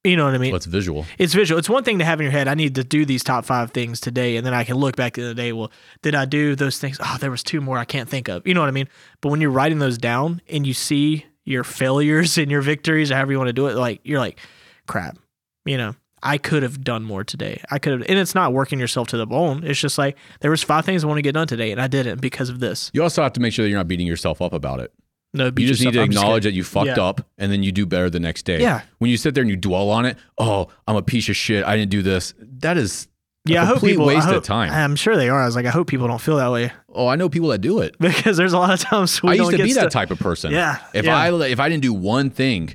You 0.07 0.16
know 0.16 0.25
what 0.25 0.35
I 0.35 0.38
mean? 0.38 0.55
It's 0.55 0.66
visual? 0.66 1.05
it's 1.19 1.35
visual. 1.35 1.59
It's 1.59 1.69
one 1.69 1.83
thing 1.83 1.99
to 1.99 2.05
have 2.05 2.21
in 2.21 2.25
your 2.25 2.33
head, 2.33 2.47
I 2.47 2.55
need 2.55 2.77
to 2.77 2.85
do 2.85 3.05
these 3.05 3.25
top 3.25 3.45
five 3.45 3.73
things 3.73 3.99
today, 3.99 4.37
and 4.37 4.47
then 4.47 4.55
I 4.55 4.62
can 4.62 4.77
look 4.77 4.95
back 4.95 5.19
at 5.19 5.23
the 5.23 5.35
day. 5.35 5.53
Well, 5.53 5.73
did 6.03 6.14
I 6.14 6.25
do 6.25 6.55
those 6.55 6.79
things? 6.79 6.99
Oh, 7.01 7.16
there 7.21 7.31
was 7.31 7.42
two 7.42 7.61
more 7.61 7.77
I 7.77 7.85
can't 7.85 8.09
think 8.09 8.29
of. 8.29 8.47
You 8.47 8.55
know 8.55 8.61
what 8.61 8.69
I 8.69 8.73
mean? 8.73 8.88
But 9.21 9.31
when 9.31 9.40
you're 9.40 9.51
writing 9.51 9.81
those 9.81 9.99
down 9.99 10.40
and 10.49 10.66
you 10.66 10.75
see 10.75 11.27
your 11.45 11.64
failures 11.64 12.38
and 12.38 12.51
your 12.51 12.62
victories, 12.62 13.11
or 13.11 13.16
however 13.16 13.33
you 13.33 13.38
want 13.38 13.49
to 13.49 13.53
do 13.53 13.66
it, 13.66 13.75
like 13.75 14.01
you're 14.05 14.21
like, 14.21 14.38
crap, 14.87 15.19
you 15.64 15.77
know, 15.77 15.95
I 16.23 16.38
could 16.38 16.62
have 16.62 16.83
done 16.83 17.05
more 17.05 17.25
today. 17.25 17.61
I 17.71 17.79
could 17.79 17.92
have, 17.92 18.09
and 18.09 18.19
it's 18.19 18.35
not 18.35 18.53
working 18.53 18.79
yourself 18.79 19.09
to 19.09 19.16
the 19.16 19.27
bone. 19.27 19.64
It's 19.64 19.81
just 19.81 19.99
like 19.99 20.16
there 20.40 20.51
was 20.51 20.62
five 20.62 20.85
things 20.85 21.05
I 21.05 21.09
want 21.09 21.19
to 21.19 21.23
get 21.23 21.33
done 21.33 21.47
today, 21.47 21.73
and 21.73 21.81
I 21.81 21.88
didn't 21.88 22.21
because 22.21 22.49
of 22.49 22.61
this. 22.61 22.90
You 22.95 23.03
also 23.03 23.23
have 23.23 23.33
to 23.35 23.40
make 23.40 23.53
sure 23.53 23.64
that 23.64 23.71
you're 23.71 23.79
not 23.79 23.88
beating 23.88 24.07
yourself 24.07 24.40
up 24.40 24.53
about 24.53 24.81
it. 24.81 24.92
No, 25.37 25.46
You 25.57 25.66
just 25.66 25.85
need 25.85 25.92
to. 25.92 26.01
I'm 26.01 26.07
acknowledge 26.07 26.44
that 26.44 26.53
you 26.55 26.64
fucked 26.64 26.87
Yeah. 26.96 27.01
up 27.05 27.27
and 27.38 27.53
then 27.53 27.62
you 27.62 27.70
do 27.72 27.87
better 27.87 28.11
the 28.11 28.20
next 28.20 28.42
day. 28.44 28.61
Yeah. 28.61 28.83
When 28.99 29.11
you 29.11 29.16
sit 29.16 29.35
there 29.35 29.42
and 29.42 29.51
you 29.51 29.57
dwell 29.57 29.90
on 29.90 30.05
it, 30.07 30.16
oh, 30.38 30.68
I'm 30.88 30.96
a 30.96 31.03
piece 31.03 31.29
of 31.29 31.37
shit. 31.37 31.64
I 31.64 31.77
didn't 31.77 31.90
do 31.90 32.03
this. 32.03 32.35
That 32.61 32.77
is 32.79 33.07
Yeah, 33.44 33.61
a 33.61 33.62
I 33.62 33.64
hope 33.66 33.75
complete 33.75 33.90
people. 33.92 34.09
I 34.11 34.14
waste 34.14 34.27
hope- 34.27 34.37
of 34.38 34.42
time. 34.44 34.72
I'm 34.72 34.96
sure 34.96 35.16
they 35.16 35.29
are. 35.29 35.40
I 35.40 35.46
was 35.46 35.55
like, 35.57 35.66
I 35.66 35.70
hope 35.70 35.87
people 35.88 36.09
don't 36.09 36.20
feel 36.20 36.37
that 36.38 36.51
way 36.51 36.72
oh, 36.99 37.07
I 37.09 37.16
know 37.16 37.29
people 37.29 37.49
that 37.51 37.59
do 37.61 37.81
it. 37.81 37.94
because 38.01 38.38
there's 38.38 38.55
a 38.55 38.59
lot 38.59 38.72
of 38.72 38.81
times 38.81 39.22
we 39.22 39.31
I 39.31 39.35
used 39.35 39.51
to 39.51 39.59
be 39.62 39.75
that 39.75 39.90
type 39.90 40.11
of 40.11 40.18
person. 40.18 40.51
Yeah, 40.53 40.79
If 40.94 41.05
yeah. 41.05 41.16
I 41.16 41.31
if 41.46 41.61
I 41.61 41.68
didn't 41.68 41.83
do 41.83 41.92
one 41.92 42.31
thing 42.31 42.75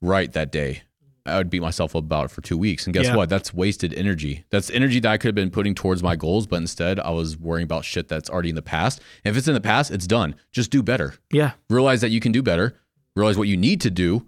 right 0.00 0.30
that 0.32 0.50
day, 0.50 0.82
I 1.24 1.38
would 1.38 1.50
beat 1.50 1.62
myself 1.62 1.94
up 1.94 2.02
about 2.04 2.24
it 2.26 2.30
for 2.32 2.40
two 2.40 2.58
weeks. 2.58 2.86
And 2.86 2.92
guess 2.94 3.06
Yeah. 3.06 3.14
what? 3.16 3.28
That's 3.28 3.54
wasted 3.54 3.94
energy. 3.94 4.44
That's 4.50 4.70
energy 4.70 4.98
that 5.00 5.10
I 5.12 5.18
could 5.18 5.28
have 5.28 5.34
been 5.36 5.50
putting 5.50 5.74
towards 5.74 6.02
my 6.02 6.16
goals, 6.16 6.46
but 6.48 6.56
instead 6.56 6.98
I 6.98 7.10
was 7.10 7.36
worrying 7.36 7.64
about 7.64 7.84
shit 7.84 8.08
that's 8.08 8.28
already 8.28 8.48
in 8.48 8.54
the 8.56 8.62
past. 8.62 9.00
And 9.24 9.30
if 9.32 9.38
it's 9.38 9.46
in 9.46 9.54
the 9.54 9.60
past, 9.60 9.90
it's 9.92 10.06
done. 10.06 10.34
Just 10.50 10.70
do 10.72 10.82
better. 10.82 11.14
Yeah, 11.30 11.52
Realize 11.70 12.00
that 12.00 12.10
you 12.10 12.18
can 12.20 12.32
do 12.32 12.42
better. 12.42 12.76
Realize 13.14 13.38
what 13.38 13.46
you 13.46 13.56
need 13.56 13.80
to 13.82 13.90
do, 13.90 14.26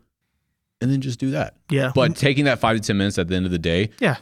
and 0.80 0.90
then 0.90 1.00
just 1.00 1.18
do 1.18 1.30
that. 1.32 1.56
yeah, 1.70 1.90
But 1.94 2.14
taking 2.16 2.44
that 2.44 2.58
five 2.60 2.76
to 2.76 2.82
ten 2.86 2.98
minutes 2.98 3.18
at 3.18 3.28
the 3.28 3.34
end 3.34 3.46
of 3.46 3.50
the 3.52 3.58
day 3.58 3.90
yeah, 4.00 4.18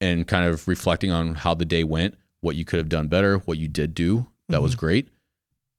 and 0.00 0.26
kind 0.26 0.44
of 0.46 0.66
reflecting 0.68 1.10
on 1.12 1.36
how 1.36 1.54
the 1.54 1.64
day 1.64 1.84
went, 1.84 2.16
what 2.40 2.56
you 2.56 2.64
could 2.64 2.78
have 2.78 2.88
done 2.88 3.06
better, 3.08 3.38
what 3.38 3.56
you 3.58 3.68
did 3.68 3.94
do 3.94 4.26
that 4.48 4.60
was 4.62 4.72
Mm-hmm. 4.72 4.80
great. 4.80 5.08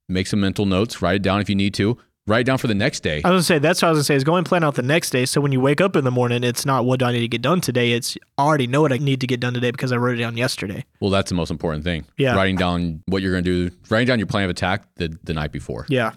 Make 0.09 0.27
some 0.27 0.39
mental 0.41 0.65
notes. 0.65 1.01
Write 1.01 1.15
it 1.17 1.21
down 1.21 1.39
if 1.41 1.49
you 1.49 1.55
need 1.55 1.73
to. 1.75 1.97
Write 2.27 2.45
down 2.45 2.59
for 2.59 2.67
the 2.67 2.75
next 2.75 2.99
day. 3.01 3.21
I 3.25 3.29
was 3.31 3.37
gonna 3.37 3.43
say 3.43 3.59
that's 3.59 3.81
what 3.81 3.87
I 3.87 3.91
was 3.91 3.97
gonna 3.97 4.03
say 4.03 4.15
is 4.15 4.23
go 4.23 4.35
and 4.35 4.45
plan 4.45 4.63
out 4.63 4.75
the 4.75 4.83
next 4.83 5.09
day. 5.09 5.25
So 5.25 5.41
when 5.41 5.51
you 5.51 5.59
wake 5.59 5.81
up 5.81 5.95
in 5.95 6.03
the 6.03 6.11
morning, 6.11 6.43
it's 6.43 6.65
not 6.67 6.85
what 6.85 6.99
do 6.99 7.05
I 7.05 7.11
need 7.11 7.21
to 7.21 7.27
get 7.27 7.41
done 7.41 7.61
today. 7.61 7.93
It's 7.93 8.15
I 8.37 8.43
already 8.43 8.67
know 8.67 8.79
what 8.81 8.93
I 8.93 8.97
need 8.97 9.21
to 9.21 9.27
get 9.27 9.39
done 9.39 9.53
today 9.55 9.71
because 9.71 9.91
I 9.91 9.97
wrote 9.97 10.15
it 10.15 10.21
down 10.21 10.37
yesterday. 10.37 10.85
Well, 10.99 11.09
that's 11.09 11.29
the 11.29 11.35
most 11.35 11.49
important 11.49 11.83
thing. 11.83 12.05
Yeah. 12.17 12.35
Writing 12.35 12.57
down 12.57 13.01
what 13.07 13.23
you're 13.23 13.31
going 13.31 13.43
to 13.43 13.69
do, 13.69 13.75
writing 13.89 14.07
down 14.07 14.19
your 14.19 14.27
plan 14.27 14.43
of 14.43 14.51
attack 14.51 14.83
the, 14.95 15.17
the 15.23 15.33
night 15.33 15.51
before. 15.51 15.87
Yeah, 15.89 16.11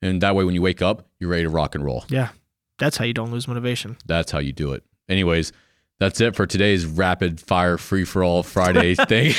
And 0.00 0.22
that 0.22 0.34
way, 0.34 0.44
when 0.44 0.54
you 0.54 0.62
wake 0.62 0.80
up, 0.80 1.06
you're 1.20 1.28
ready 1.30 1.42
to 1.42 1.50
rock 1.50 1.74
and 1.74 1.84
roll. 1.84 2.04
yeah, 2.08 2.30
that's 2.78 2.96
how 2.96 3.04
you 3.04 3.12
don't 3.12 3.30
lose 3.30 3.46
motivation. 3.46 3.98
That's 4.06 4.32
how 4.32 4.38
you 4.38 4.52
do 4.52 4.72
it. 4.72 4.82
Anyways, 5.10 5.52
that's 6.00 6.22
it 6.22 6.34
for 6.34 6.46
today's 6.46 6.86
rapid 6.86 7.38
fire 7.38 7.76
free 7.76 8.04
for 8.06 8.24
all 8.24 8.42
Friday 8.42 8.94
thing. 9.08 9.34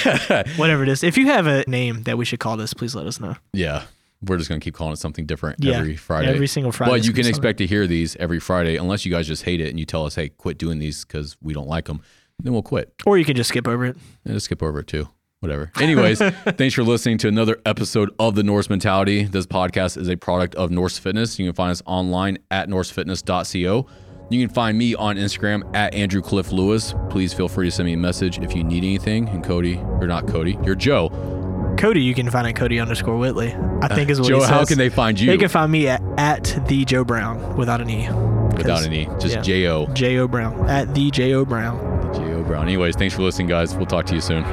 Whatever 0.55 0.83
it 0.83 0.89
is, 0.89 1.03
if 1.03 1.17
you 1.17 1.25
have 1.27 1.47
a 1.47 1.63
name 1.67 2.03
that 2.03 2.17
we 2.19 2.25
should 2.25 2.39
call 2.39 2.57
this, 2.57 2.75
please 2.75 2.93
let 2.93 3.07
us 3.07 3.19
know. 3.19 3.35
yeah. 3.53 3.85
We're 4.21 4.37
just 4.37 4.49
going 4.49 4.59
to 4.59 4.63
keep 4.63 4.73
calling 4.73 4.93
it 4.93 4.99
something 4.99 5.25
different 5.25 5.63
Yeah. 5.63 5.77
every 5.79 5.95
Friday. 5.95 6.27
Every 6.33 6.47
single 6.47 6.71
Friday. 6.71 6.91
but 6.91 7.05
you 7.05 7.13
can 7.13 7.27
expect 7.27 7.57
to 7.59 7.67
hear 7.67 7.85
these 7.85 8.15
every 8.15 8.39
Friday, 8.39 8.75
unless 8.77 9.05
you 9.05 9.11
guys 9.11 9.27
just 9.27 9.43
hate 9.43 9.61
it 9.61 9.69
and 9.69 9.79
you 9.79 9.85
tell 9.85 10.05
us, 10.05 10.15
hey, 10.15 10.29
quit 10.29 10.57
doing 10.57 10.79
these 10.79 11.05
because 11.05 11.37
we 11.41 11.53
don't 11.53 11.67
like 11.67 11.85
them. 11.85 12.01
Then 12.41 12.53
we'll 12.53 12.63
quit. 12.63 12.93
or 13.05 13.17
you 13.17 13.25
can 13.25 13.35
just 13.35 13.49
skip 13.49 13.67
over 13.67 13.85
it. 13.85 13.95
And 14.25 14.33
just 14.33 14.45
skip 14.45 14.61
over 14.63 14.79
it 14.79 14.87
too. 14.87 15.07
Whatever. 15.41 15.71
Anyways, 15.79 16.19
thanks 16.57 16.73
for 16.73 16.83
listening 16.83 17.17
to 17.19 17.27
another 17.27 17.61
episode 17.65 18.09
of 18.17 18.35
the 18.35 18.41
Norse 18.41 18.69
Mentality. 18.69 19.25
This 19.25 19.45
podcast 19.45 19.95
is 19.97 20.09
a 20.09 20.15
product 20.17 20.55
of 20.55 20.71
Norse 20.71 20.97
Fitness. 20.97 21.37
You 21.37 21.45
can 21.45 21.53
find 21.53 21.71
us 21.71 21.83
online 21.85 22.39
at 22.49 22.67
norsefitness.co. 22.67 23.85
You 24.31 24.47
can 24.47 24.53
find 24.53 24.75
me 24.77 24.95
on 24.95 25.17
Instagram 25.17 25.75
at 25.75 25.93
Andrew 25.93 26.21
Cliff 26.21 26.51
Lewis. 26.51 26.95
Please 27.11 27.31
feel 27.33 27.47
free 27.47 27.67
to 27.67 27.71
send 27.71 27.85
me 27.85 27.93
a 27.93 27.97
message 27.97 28.39
if 28.39 28.55
you 28.55 28.63
need 28.63 28.83
anything. 28.83 29.29
And 29.29 29.43
Cody, 29.43 29.77
or 29.77 30.07
not 30.07 30.27
Cody, 30.27 30.57
you're 30.63 30.73
Jo. 30.75 31.44
Cody, 31.77 32.01
you 32.01 32.13
can 32.13 32.29
find 32.29 32.47
at 32.47 32.55
Cody 32.55 32.79
underscore 32.79 33.17
Whitley. 33.17 33.53
I 33.81 33.87
think 33.87 34.09
is 34.09 34.19
what 34.19 34.29
Jo, 34.29 34.39
he 34.39 34.45
how 34.45 34.65
can 34.65 34.77
they 34.77 34.89
find 34.89 35.19
you 35.19 35.27
They 35.27 35.37
can 35.37 35.49
find 35.49 35.71
me 35.71 35.87
at, 35.87 36.01
at 36.17 36.67
the 36.67 36.85
Jo 36.85 37.03
Brown 37.03 37.55
without 37.57 37.81
an 37.81 37.89
e. 37.89 38.07
without 38.55 38.83
an 38.85 38.93
E, 38.93 39.05
Just 39.19 39.35
yeah. 39.35 39.41
J 39.41 39.67
O. 39.67 39.87
J 39.87 40.17
O 40.17 40.27
Brown 40.27 40.69
at 40.69 40.93
the 40.93 41.11
J 41.11 41.33
O 41.33 41.45
Brown. 41.45 42.13
J 42.13 42.33
O 42.33 42.43
Brown. 42.43 42.63
Anyways, 42.63 42.95
thanks 42.95 43.13
for 43.15 43.21
listening, 43.21 43.47
guys. 43.47 43.75
We'll 43.75 43.85
talk 43.85 44.05
to 44.07 44.15
you 44.15 44.21
soon. 44.21 44.43